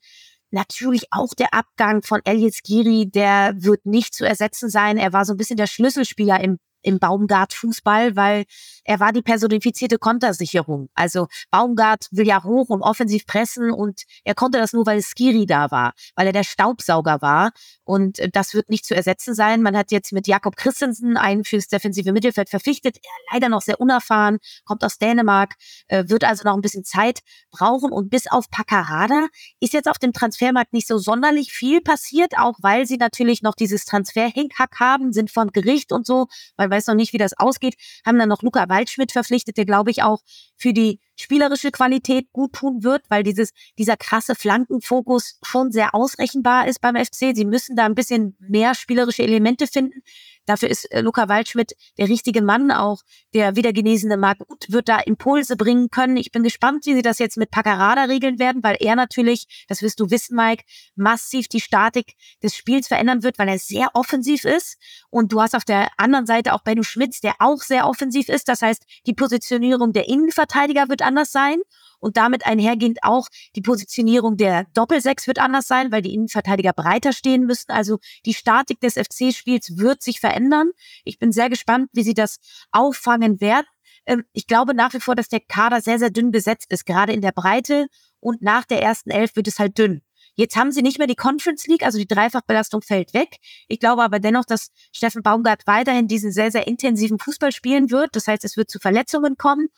Natürlich 0.54 1.08
auch 1.10 1.34
der 1.34 1.52
Abgang 1.56 2.04
von 2.04 2.22
Elias 2.26 2.62
Giri, 2.64 3.10
der 3.10 3.56
wird 3.58 3.88
nicht 3.88 4.14
zu 4.14 4.24
ersetzen 4.24 4.70
sein. 4.70 4.98
Er 4.98 5.12
war 5.12 5.26
so 5.26 5.34
ein 5.34 5.38
bisschen 5.38 5.58
der 5.58 5.66
Schlüsselspieler 5.66 6.40
im 6.42 6.60
im 6.84 7.00
Baumgart 7.00 7.54
Fußball, 7.54 8.16
weil 8.16 8.46
er 8.84 9.00
war 9.00 9.12
die 9.12 9.22
personifizierte 9.22 9.98
Kontersicherung. 9.98 10.90
Also 10.94 11.28
Baumgart 11.50 12.08
will 12.12 12.28
ja 12.28 12.44
hoch 12.44 12.70
und 12.70 12.82
offensiv 12.82 13.26
pressen 13.26 13.72
und 13.72 14.04
er 14.24 14.36
konnte 14.36 14.60
das 14.60 14.74
nur, 14.74 14.86
weil 14.86 15.02
Skiri 15.02 15.46
da 15.46 15.72
war, 15.72 15.94
weil 16.16 16.28
er 16.28 16.34
der 16.34 16.44
Staubsauger 16.44 17.22
war 17.22 17.52
und 17.84 18.20
äh, 18.20 18.30
das 18.30 18.54
wird 18.54 18.70
nicht 18.70 18.86
zu 18.86 18.96
ersetzen 18.96 19.34
sein. 19.34 19.62
Man 19.62 19.76
hat 19.76 19.92
jetzt 19.92 20.12
mit 20.12 20.28
Jakob 20.28 20.56
Christensen 20.56 21.18
einen 21.18 21.44
fürs 21.44 21.68
defensive 21.68 22.12
Mittelfeld 22.12 22.50
verpflichtet. 22.50 22.98
Er 22.98 23.34
leider 23.34 23.50
noch 23.50 23.62
sehr 23.62 23.80
unerfahren, 23.80 24.40
kommt 24.66 24.84
aus 24.84 24.98
Dänemark, 24.98 25.56
äh, 25.88 26.04
wird 26.08 26.24
also 26.24 26.44
noch 26.44 26.56
ein 26.56 26.62
bisschen 26.62 26.84
Zeit 26.84 27.20
brauchen 27.52 27.92
und 27.92 28.10
bis 28.10 28.28
auf 28.28 28.50
Paccarada 28.50 29.28
ist 29.60 29.74
jetzt 29.74 29.88
auf 29.88 30.00
dem 30.00 30.14
Transfermarkt 30.14 30.74
nicht 30.74 30.88
so 30.88 30.98
sonderlich 30.98 31.54
viel 31.54 31.82
passiert, 31.82 32.38
auch 32.38 32.56
weil 32.62 32.86
sie 32.86 32.98
natürlich 32.98 33.42
noch 33.42 33.56
dieses 33.56 33.86
Transfer-Hinkhack 33.86 34.80
haben, 34.80 35.14
sind 35.14 35.32
von 35.32 35.52
Gericht 35.52 35.92
und 35.92 36.06
so, 36.06 36.28
weil 36.58 36.70
weiß 36.74 36.88
noch 36.88 36.96
nicht, 36.96 37.14
wie 37.14 37.18
das 37.18 37.38
ausgeht, 37.38 37.76
haben 38.06 38.20
dann 38.20 38.30
noch 38.30 38.42
Luca 38.42 38.68
Waldschmidt 38.68 39.12
verpflichtet, 39.12 39.58
der 39.58 39.66
glaube 39.66 39.92
ich 39.92 40.04
auch 40.04 40.22
für 40.58 40.74
die 40.74 41.00
spielerische 41.16 41.72
Qualität 41.72 42.32
gut 42.34 42.54
tun 42.54 42.84
wird, 42.84 43.04
weil 43.10 43.24
dieses, 43.24 43.52
dieser 43.78 43.98
krasse 43.98 44.36
Flankenfokus 44.36 45.40
schon 45.44 45.72
sehr 45.72 45.94
ausrechenbar 45.94 46.68
ist 46.68 46.82
beim 46.82 46.96
FC. 46.96 47.36
Sie 47.36 47.46
müssen 47.46 47.76
da 47.76 47.86
ein 47.86 47.96
bisschen 47.96 48.36
mehr 48.40 48.74
spielerische 48.76 49.24
Elemente 49.24 49.68
finden. 49.68 50.02
Dafür 50.46 50.70
ist 50.70 50.92
äh, 50.92 51.02
Luca 51.02 51.30
Waldschmidt 51.30 51.74
der 51.98 52.10
richtige 52.10 52.42
Mann, 52.42 52.72
auch 52.72 53.02
der 53.34 53.56
wiedergenesene 53.56 54.18
Marc 54.18 54.40
Uth 54.50 54.66
wird 54.70 54.90
da 54.90 55.00
Impulse 55.00 55.56
bringen 55.56 55.90
können. 55.90 56.18
Ich 56.18 56.32
bin 56.32 56.44
gespannt, 56.44 56.86
wie 56.86 56.94
sie 56.94 57.02
das 57.02 57.20
jetzt 57.20 57.38
mit 57.38 57.52
Paccarada 57.52 58.04
regeln 58.04 58.40
werden, 58.40 58.64
weil 58.64 58.78
er 58.80 58.96
natürlich, 58.96 59.66
das 59.68 59.82
wirst 59.82 60.00
du 60.00 60.10
wissen, 60.10 60.36
Mike, 60.36 60.64
massiv 60.96 61.48
die 61.48 61.62
Statik 61.62 62.14
des 62.42 62.56
Spiels 62.56 62.88
verändern 62.88 63.24
wird, 63.24 63.40
weil 63.40 63.48
er 63.48 63.60
sehr 63.60 63.92
offensiv 63.94 64.46
ist. 64.46 64.78
Und 65.10 65.32
du 65.32 65.42
hast 65.42 65.56
auf 65.56 65.66
der 65.66 65.90
anderen 65.98 66.26
Seite 66.26 66.54
auch 66.54 66.64
Benno 66.64 66.84
Schmitz, 66.84 67.22
der 67.22 67.36
auch 67.40 67.62
sehr 67.62 67.88
offensiv 67.88 68.30
ist. 68.30 68.48
Das 68.48 68.62
heißt, 68.62 68.84
die 69.06 69.14
Positionierung 69.14 69.94
der 69.94 70.08
Innenverteidiger 70.08 70.90
wird 70.90 71.02
anders 71.02 71.32
sein 71.32 71.58
und 72.04 72.18
damit 72.18 72.46
einhergehend 72.46 73.00
auch 73.02 73.30
die 73.56 73.62
Positionierung 73.62 74.36
der 74.36 74.66
Doppelsechs 74.74 75.26
wird 75.26 75.40
anders 75.40 75.68
sein, 75.68 75.92
weil 75.92 76.02
die 76.02 76.14
Innenverteidiger 76.14 76.74
breiter 76.74 77.14
stehen 77.14 77.46
müssen. 77.46 77.72
Also 77.72 78.00
die 78.26 78.34
Statik 78.34 78.82
des 78.82 78.96
FC-Spiels 78.96 79.78
wird 79.78 80.04
sich 80.04 80.20
verändern. 80.20 80.72
Ich 81.06 81.18
bin 81.18 81.32
sehr 81.32 81.50
gespannt, 81.50 81.90
wie 81.94 82.04
sie 82.04 82.14
das 82.14 82.40
auffangen 82.72 83.40
werden. 83.40 83.68
Ähm, 84.06 84.26
ich 84.34 84.48
glaube 84.48 84.74
nach 84.74 84.94
wie 84.94 85.00
vor, 85.00 85.16
dass 85.16 85.30
der 85.30 85.40
Kader 85.40 85.80
sehr, 85.80 85.98
sehr 85.98 86.10
dünn 86.10 86.32
besetzt 86.32 86.72
ist, 86.72 86.86
gerade 86.86 87.14
in 87.14 87.22
der 87.22 87.32
Breite 87.32 87.88
und 88.20 88.42
nach 88.42 88.66
der 88.66 88.82
ersten 88.82 89.10
Elf 89.10 89.38
wird 89.38 89.48
es 89.48 89.58
halt 89.58 89.78
dünn. 89.78 90.02
Jetzt 90.36 90.58
haben 90.58 90.74
sie 90.74 90.82
nicht 90.82 90.98
mehr 90.98 91.08
die 91.08 91.16
Conference 91.16 91.68
League, 91.68 91.84
also 91.84 91.98
die 91.98 92.08
Dreifachbelastung 92.08 92.82
fällt 92.82 93.14
weg. 93.14 93.38
Ich 93.70 93.80
glaube 93.80 94.04
aber 94.04 94.20
dennoch, 94.20 94.46
dass 94.46 94.72
Steffen 94.92 95.24
Baumgart 95.24 95.68
weiterhin 95.68 96.10
diesen 96.10 96.34
sehr, 96.34 96.52
sehr 96.52 96.68
intensiven 96.68 97.20
Fußball 97.20 97.54
spielen 97.54 97.92
wird. 97.92 98.16
Das 98.16 98.28
heißt, 98.28 98.44
es 98.44 98.58
wird 98.58 98.70
zu 98.70 98.80
Verletzungen 98.80 99.38
kommen 99.38 99.70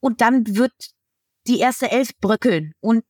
und 0.00 0.20
dann 0.20 0.56
wird 0.56 0.72
die 1.46 1.60
erste 1.60 1.90
Elf 1.90 2.10
bröckeln. 2.20 2.72
Und 2.80 3.04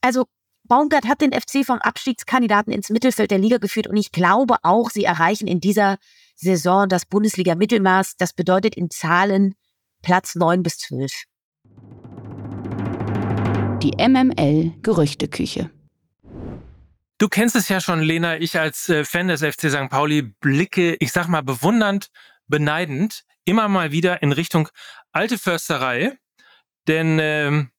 also 0.00 0.26
Baumgart 0.66 1.06
hat 1.06 1.20
den 1.20 1.32
FC 1.32 1.64
vom 1.64 1.78
Abstiegskandidaten 1.78 2.72
ins 2.72 2.88
Mittelfeld 2.88 3.30
der 3.30 3.38
Liga 3.38 3.58
geführt 3.58 3.86
und 3.86 3.96
ich 3.96 4.12
glaube 4.12 4.56
auch, 4.62 4.90
sie 4.90 5.04
erreichen 5.04 5.46
in 5.46 5.60
dieser 5.60 5.98
Saison 6.36 6.88
das 6.88 7.04
Bundesliga-Mittelmaß. 7.06 8.16
Das 8.16 8.32
bedeutet 8.32 8.74
in 8.74 8.90
Zahlen 8.90 9.54
Platz 10.02 10.34
9 10.34 10.62
bis 10.62 10.78
12. 10.78 11.12
Die 13.82 13.92
MML 13.98 14.72
Gerüchteküche. 14.80 15.70
Du 17.18 17.28
kennst 17.28 17.56
es 17.56 17.68
ja 17.68 17.80
schon, 17.80 18.00
Lena. 18.00 18.38
Ich 18.38 18.58
als 18.58 18.88
äh, 18.88 19.04
Fan 19.04 19.28
des 19.28 19.42
FC 19.42 19.70
St. 19.70 19.88
Pauli 19.90 20.22
blicke, 20.22 20.96
ich 20.98 21.12
sag 21.12 21.28
mal, 21.28 21.42
bewundernd, 21.42 22.08
beneidend, 22.48 23.24
immer 23.44 23.68
mal 23.68 23.92
wieder 23.92 24.22
in 24.22 24.32
Richtung 24.32 24.68
alte 25.12 25.38
Försterei. 25.38 26.18
Denn 26.88 27.18
ähm, 27.20 27.70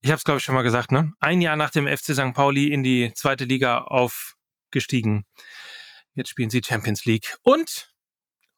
ich 0.00 0.10
habe 0.10 0.18
es, 0.18 0.24
glaube 0.24 0.38
ich, 0.38 0.44
schon 0.44 0.54
mal 0.54 0.62
gesagt, 0.62 0.90
ne? 0.92 1.12
Ein 1.20 1.40
Jahr 1.40 1.56
nach 1.56 1.70
dem 1.70 1.86
FC 1.86 2.14
St. 2.14 2.34
Pauli 2.34 2.72
in 2.72 2.82
die 2.82 3.12
zweite 3.14 3.44
Liga 3.44 3.82
aufgestiegen. 3.82 5.24
Jetzt 6.14 6.30
spielen 6.30 6.50
sie 6.50 6.60
Champions 6.64 7.04
League. 7.04 7.36
Und 7.42 7.92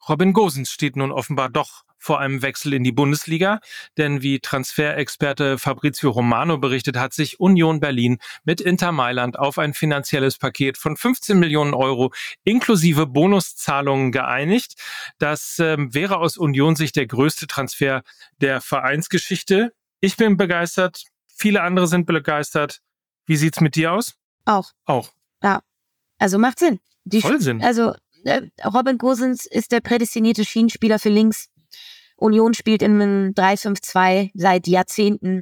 Robin 0.08 0.32
Gosens 0.32 0.70
steht 0.70 0.96
nun 0.96 1.12
offenbar 1.12 1.48
doch 1.48 1.84
vor 2.04 2.20
einem 2.20 2.42
Wechsel 2.42 2.74
in 2.74 2.84
die 2.84 2.92
Bundesliga, 2.92 3.60
denn 3.96 4.20
wie 4.20 4.38
Transferexperte 4.38 5.56
Fabrizio 5.56 6.10
Romano 6.10 6.58
berichtet, 6.58 6.98
hat 6.98 7.14
sich 7.14 7.40
Union 7.40 7.80
Berlin 7.80 8.18
mit 8.44 8.60
Inter 8.60 8.92
Mailand 8.92 9.38
auf 9.38 9.58
ein 9.58 9.72
finanzielles 9.72 10.36
Paket 10.36 10.76
von 10.76 10.98
15 10.98 11.38
Millionen 11.38 11.72
Euro 11.72 12.12
inklusive 12.44 13.06
Bonuszahlungen 13.06 14.12
geeinigt. 14.12 14.74
Das 15.18 15.58
äh, 15.58 15.76
wäre 15.78 16.18
aus 16.18 16.36
Union-Sicht 16.36 16.94
der 16.96 17.06
größte 17.06 17.46
Transfer 17.46 18.02
der 18.38 18.60
Vereinsgeschichte. 18.60 19.72
Ich 20.04 20.18
bin 20.18 20.36
begeistert, 20.36 21.02
viele 21.34 21.62
andere 21.62 21.86
sind 21.86 22.04
begeistert. 22.04 22.80
Wie 23.24 23.36
sieht's 23.36 23.62
mit 23.62 23.74
dir 23.74 23.94
aus? 23.94 24.12
Auch. 24.44 24.70
Auch. 24.84 25.08
Ja. 25.42 25.62
Also 26.18 26.38
macht 26.38 26.58
Sinn. 26.58 26.78
Die 27.04 27.22
Voll 27.22 27.40
Sinn. 27.40 27.62
Also 27.62 27.94
äh, 28.24 28.42
Robin 28.66 28.98
Gosens 28.98 29.46
ist 29.46 29.72
der 29.72 29.80
prädestinierte 29.80 30.44
Schienenspieler 30.44 30.98
für 30.98 31.08
links. 31.08 31.48
Union 32.16 32.52
spielt 32.52 32.82
in 32.82 33.00
einem 33.00 33.30
3-5-2 33.32 34.32
seit 34.34 34.66
Jahrzehnten. 34.66 35.40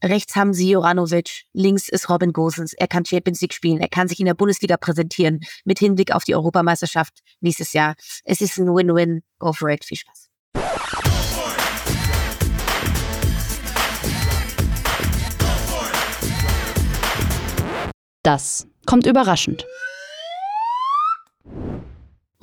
Rechts 0.00 0.36
haben 0.36 0.54
sie 0.54 0.70
Joranovic, 0.70 1.46
links 1.52 1.88
ist 1.88 2.08
Robin 2.08 2.32
Gosens. 2.32 2.74
Er 2.74 2.86
kann 2.86 3.04
Champions 3.04 3.40
League 3.40 3.52
spielen, 3.52 3.80
er 3.80 3.88
kann 3.88 4.06
sich 4.06 4.20
in 4.20 4.26
der 4.26 4.34
Bundesliga 4.34 4.76
präsentieren 4.76 5.40
mit 5.64 5.80
Hinblick 5.80 6.12
auf 6.12 6.22
die 6.22 6.36
Europameisterschaft 6.36 7.18
nächstes 7.40 7.72
Jahr. 7.72 7.96
Es 8.22 8.40
ist 8.40 8.58
ein 8.58 8.72
Win-Win. 8.72 9.22
Go 9.40 9.52
for 9.52 9.70
it. 9.70 9.84
Viel 9.84 9.98
Spaß. 9.98 11.07
Das 18.28 18.66
kommt 18.84 19.06
überraschend. 19.06 19.64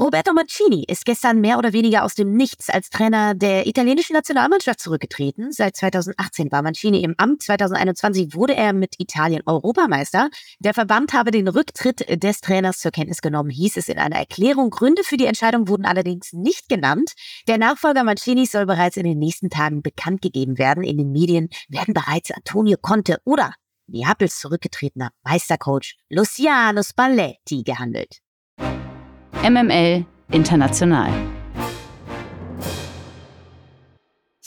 Roberto 0.02 0.34
Mancini 0.34 0.84
ist 0.88 1.06
gestern 1.06 1.42
mehr 1.42 1.60
oder 1.60 1.74
weniger 1.74 2.04
aus 2.04 2.16
dem 2.16 2.36
Nichts 2.36 2.72
als 2.72 2.90
Trainer 2.90 3.36
der 3.36 3.68
italienischen 3.68 4.14
Nationalmannschaft 4.14 4.80
zurückgetreten. 4.80 5.52
Seit 5.52 5.76
2018 5.76 6.52
war 6.52 6.64
Mancini 6.64 7.04
im 7.04 7.14
Amt. 7.20 7.44
2021 7.44 8.34
wurde 8.34 8.56
er 8.56 8.74
mit 8.74 8.96
Italien 8.98 9.44
Europameister. 9.46 10.32
Der 10.58 10.74
Verband 10.74 11.14
habe 11.14 11.30
den 11.30 11.48
Rücktritt 11.48 12.24
des 12.24 12.42
Trainers 12.42 12.80
zur 12.80 12.90
Kenntnis 12.90 13.22
genommen, 13.22 13.52
hieß 13.52 13.78
es 13.78 13.88
in 13.88 14.00
einer 14.00 14.16
Erklärung. 14.16 14.72
Gründe 14.72 15.04
für 15.04 15.18
die 15.18 15.28
Entscheidung 15.28 15.68
wurden 15.68 15.86
allerdings 15.86 16.34
nicht 16.34 16.68
genannt. 16.68 17.12
Der 17.48 17.60
Nachfolger 17.60 18.04
Mancinis 18.04 18.52
soll 18.52 18.66
bereits 18.66 18.98
in 18.98 19.04
den 19.04 19.20
nächsten 19.20 19.52
Tagen 19.52 19.84
bekannt 19.84 20.24
gegeben 20.24 20.58
werden. 20.58 20.84
In 20.84 20.98
den 20.98 21.12
Medien 21.12 21.50
werden 21.70 21.94
bereits 21.94 22.32
Antonio 22.32 22.78
Conte 22.82 23.20
oder 23.24 23.54
Neapels 23.88 24.40
zurückgetretener 24.40 25.12
Meistercoach 25.24 25.98
Luciano 26.10 26.84
Spalletti 26.84 27.64
gehandelt. 27.64 28.20
MML 29.44 30.06
International. 30.32 31.45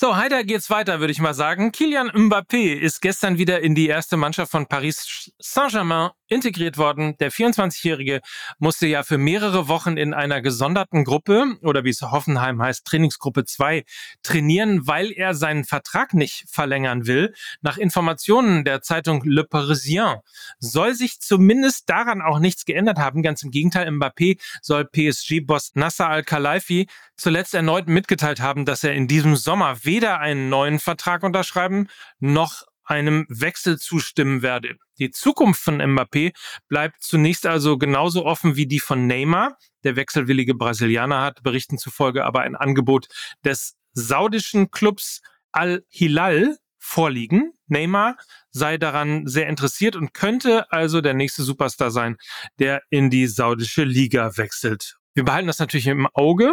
So, 0.01 0.15
heiter 0.15 0.45
geht's 0.45 0.71
weiter, 0.71 1.01
würde 1.01 1.11
ich 1.11 1.19
mal 1.19 1.35
sagen. 1.35 1.73
Kilian 1.73 2.09
Mbappé 2.09 2.73
ist 2.73 3.01
gestern 3.01 3.37
wieder 3.37 3.63
in 3.63 3.75
die 3.75 3.89
erste 3.89 4.17
Mannschaft 4.17 4.53
von 4.53 4.69
Paris 4.69 5.33
Saint-Germain 5.41 6.11
integriert 6.29 6.79
worden. 6.79 7.17
Der 7.19 7.33
24-Jährige 7.33 8.21
musste 8.61 8.87
ja 8.87 9.03
für 9.03 9.19
mehrere 9.19 9.67
Wochen 9.67 9.97
in 9.97 10.15
einer 10.15 10.41
gesonderten 10.41 11.03
Gruppe 11.03 11.57
oder 11.63 11.83
wie 11.83 11.91
es 11.91 12.01
Hoffenheim 12.01 12.63
heißt, 12.63 12.85
Trainingsgruppe 12.87 13.45
2 13.45 13.83
trainieren, 14.23 14.87
weil 14.87 15.11
er 15.11 15.35
seinen 15.35 15.65
Vertrag 15.65 16.15
nicht 16.15 16.45
verlängern 16.49 17.09
will. 17.09 17.35
Nach 17.61 17.77
Informationen 17.77 18.65
der 18.65 18.83
Zeitung 18.83 19.25
Le 19.25 19.43
Parisien 19.43 20.19
soll 20.61 20.95
sich 20.95 21.19
zumindest 21.19 21.91
daran 21.91 22.23
auch 22.23 22.39
nichts 22.39 22.65
geändert 22.67 22.99
haben. 22.99 23.25
Ganz 23.25 23.43
im 23.43 23.51
Gegenteil, 23.51 23.89
Mbappé 23.89 24.39
soll 24.63 24.85
PSG-Boss 24.85 25.73
Nasser 25.75 26.09
Al-Khelaifi 26.09 26.87
zuletzt 27.17 27.53
erneut 27.53 27.89
mitgeteilt 27.89 28.41
haben, 28.41 28.65
dass 28.65 28.85
er 28.85 28.95
in 28.95 29.09
diesem 29.09 29.35
Sommer 29.35 29.85
weder 29.89 30.21
einen 30.21 30.51
neuen 30.51 30.81
Vertrag 30.81 31.23
unterschreiben 31.23 31.89
noch 32.19 32.65
einem 32.85 33.25
Wechsel 33.31 33.79
zustimmen 33.79 34.43
werde. 34.43 34.77
Die 34.99 35.11
Zukunft 35.11 35.63
von 35.63 35.81
Mbappé 35.81 36.35
bleibt 36.69 37.03
zunächst 37.03 37.47
also 37.47 37.79
genauso 37.79 38.27
offen 38.27 38.55
wie 38.55 38.67
die 38.67 38.81
von 38.81 39.07
Neymar. 39.07 39.57
Der 39.85 39.97
wechselwillige 39.97 40.55
Brasilianer 40.55 41.23
hat 41.23 41.43
Berichten 41.43 41.79
zufolge 41.79 42.27
aber 42.27 42.43
ein 42.43 42.55
Angebot 42.55 43.07
des 43.43 43.79
saudischen 43.95 44.71
Clubs 44.71 45.23
Al-Hilal 45.53 46.59
vorliegen. 46.79 47.55
Neymar 47.67 48.19
sei 48.51 48.77
daran 48.77 49.27
sehr 49.27 49.49
interessiert 49.49 49.97
und 49.97 50.13
könnte 50.13 50.71
also 50.71 51.01
der 51.01 51.15
nächste 51.15 51.43
Superstar 51.45 51.91
sein, 51.91 52.19
der 52.59 52.83
in 52.91 53.09
die 53.09 53.27
saudische 53.27 53.85
Liga 53.85 54.37
wechselt. 54.37 54.99
Wir 55.15 55.25
behalten 55.25 55.47
das 55.47 55.59
natürlich 55.59 55.87
im 55.87 56.07
Auge. 56.13 56.53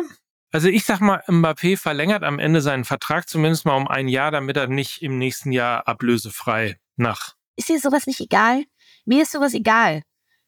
Also 0.51 0.69
ich 0.69 0.85
sag 0.85 1.01
mal, 1.01 1.21
Mbappé 1.27 1.77
verlängert 1.77 2.23
am 2.23 2.39
Ende 2.39 2.61
seinen 2.61 2.85
Vertrag 2.85 3.27
zumindest 3.27 3.65
mal 3.65 3.75
um 3.75 3.87
ein 3.87 4.07
Jahr, 4.07 4.31
damit 4.31 4.57
er 4.57 4.67
nicht 4.67 5.01
im 5.01 5.17
nächsten 5.17 5.51
Jahr 5.51 5.87
ablösefrei 5.87 6.79
nach. 6.95 7.35
Ist 7.57 7.69
dir 7.69 7.79
sowas 7.79 8.07
nicht 8.07 8.21
egal? 8.21 8.63
Mir 9.05 9.23
ist 9.23 9.31
sowas 9.31 9.53
egal. 9.53 10.03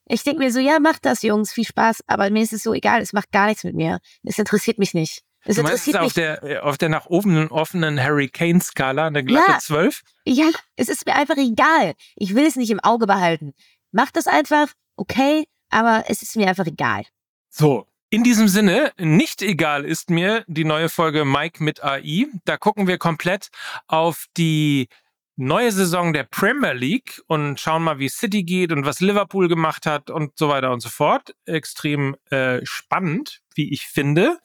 Ich 0.09 0.23
denke 0.23 0.39
mir 0.39 0.51
so, 0.51 0.59
ja, 0.59 0.79
macht 0.79 1.05
das, 1.05 1.21
Jungs, 1.21 1.51
viel 1.51 1.65
Spaß, 1.65 2.01
aber 2.07 2.29
mir 2.29 2.41
ist 2.41 2.53
es 2.53 2.63
so 2.63 2.73
egal, 2.73 3.01
es 3.01 3.11
macht 3.11 3.31
gar 3.31 3.47
nichts 3.47 3.63
mit 3.65 3.75
mir. 3.75 3.99
Es 4.23 4.39
interessiert 4.39 4.79
mich 4.79 4.93
nicht. 4.93 5.23
Es 5.43 5.57
du 5.57 5.63
meinst, 5.63 5.87
interessiert 5.87 6.05
auf 6.05 6.13
der, 6.13 6.65
auf 6.65 6.77
der 6.77 6.89
nach 6.89 7.05
oben 7.07 7.49
offenen 7.49 8.01
Harry 8.01 8.29
Kane-Skala 8.29 9.07
eine 9.07 9.23
glatte 9.23 9.51
ja, 9.51 9.59
12? 9.59 10.01
Ja, 10.25 10.49
es 10.75 10.89
ist 10.89 11.05
mir 11.05 11.15
einfach 11.15 11.37
egal. 11.37 11.93
Ich 12.15 12.35
will 12.35 12.45
es 12.45 12.55
nicht 12.55 12.69
im 12.69 12.79
Auge 12.79 13.07
behalten. 13.07 13.53
Macht 13.91 14.15
das 14.15 14.27
einfach, 14.27 14.67
okay, 14.95 15.45
aber 15.69 16.05
es 16.07 16.21
ist 16.21 16.35
mir 16.35 16.47
einfach 16.47 16.65
egal. 16.65 17.03
So, 17.49 17.87
in 18.09 18.23
diesem 18.23 18.47
Sinne, 18.47 18.93
nicht 18.97 19.41
egal 19.41 19.83
ist 19.83 20.09
mir 20.09 20.45
die 20.47 20.63
neue 20.63 20.89
Folge 20.89 21.25
Mike 21.25 21.63
mit 21.63 21.83
AI. 21.83 22.27
Da 22.45 22.57
gucken 22.57 22.87
wir 22.87 22.97
komplett 22.97 23.49
auf 23.87 24.27
die 24.37 24.87
neue 25.35 25.71
Saison 25.71 26.13
der 26.13 26.23
Premier 26.23 26.73
League 26.73 27.21
und 27.27 27.59
schauen 27.59 27.83
mal, 27.83 27.99
wie 27.99 28.09
City 28.09 28.43
geht 28.43 28.71
und 28.71 28.85
was 28.85 29.01
Liverpool 29.01 29.47
gemacht 29.47 29.85
hat 29.85 30.09
und 30.09 30.37
so 30.37 30.49
weiter 30.49 30.71
und 30.71 30.79
so 30.79 30.89
fort. 30.89 31.35
Extrem 31.45 32.15
äh, 32.29 32.59
spannend, 32.63 33.41
wie 33.55 33.71
ich 33.71 33.87
finde. 33.87 34.37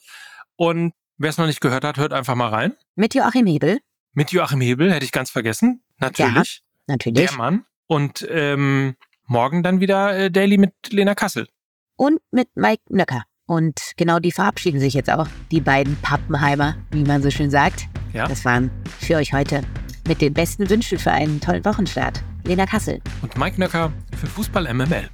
Und 0.57 0.93
wer 1.17 1.31
es 1.31 1.39
noch 1.39 1.47
nicht 1.47 1.61
gehört 1.61 1.85
hat, 1.85 1.97
hört 1.97 2.13
einfach 2.13 2.35
mal 2.35 2.49
rein. 2.49 2.75
Mit 2.97 3.15
Joachim 3.15 3.47
Hebel. 3.47 3.81
Mit 4.13 4.33
Joachim 4.33 4.61
Hebel, 4.61 4.93
hätte 4.93 5.05
ich 5.05 5.13
ganz 5.13 5.31
vergessen. 5.31 5.83
Natürlich. 5.99 6.63
Ja, 6.89 6.95
natürlich. 6.95 7.29
Der 7.29 7.39
Mann. 7.39 7.65
Und 7.87 8.27
ähm, 8.29 8.97
morgen 9.27 9.63
dann 9.63 9.81
wieder 9.81 10.17
äh, 10.17 10.31
Daily 10.31 10.59
mit 10.59 10.75
Lena 10.91 11.15
Kassel. 11.15 11.49
Und 11.97 12.21
mit 12.31 12.49
Mike 12.55 12.83
Nöcker. 12.91 13.25
Und 13.47 13.93
genau 13.97 14.19
die 14.19 14.33
verabschieden 14.33 14.81
sich 14.81 14.95
jetzt 14.95 15.11
auch, 15.11 15.27
die 15.51 15.61
beiden 15.61 15.97
Pappenheimer, 15.97 16.77
wie 16.91 17.05
man 17.05 17.23
so 17.23 17.31
schön 17.31 17.51
sagt. 17.51 17.87
Ja. 18.13 18.27
Das 18.29 18.45
waren 18.45 18.71
für 19.01 19.17
euch 19.17 19.33
heute 19.33 19.63
mit 20.07 20.21
den 20.21 20.33
besten 20.33 20.69
Wünschen 20.69 20.99
für 20.99 21.13
einen 21.13 21.41
tollen 21.41 21.65
Wochenstart. 21.65 22.23
Lena 22.45 22.67
Kassel. 22.67 23.01
Und 23.23 23.37
Mike 23.37 23.59
Nöcker 23.61 23.93
für 24.17 24.27
Fußball 24.27 24.73
MML. 24.73 25.09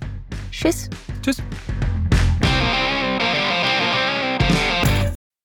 Tschüss. 0.51 0.89
Tschüss. 1.23 1.43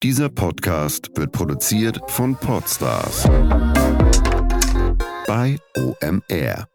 Dieser 0.01 0.29
Podcast 0.29 1.09
wird 1.15 1.31
produziert 1.31 1.99
von 2.07 2.35
Podstars 2.35 3.23
bei 5.27 5.57
OMR. 5.77 6.72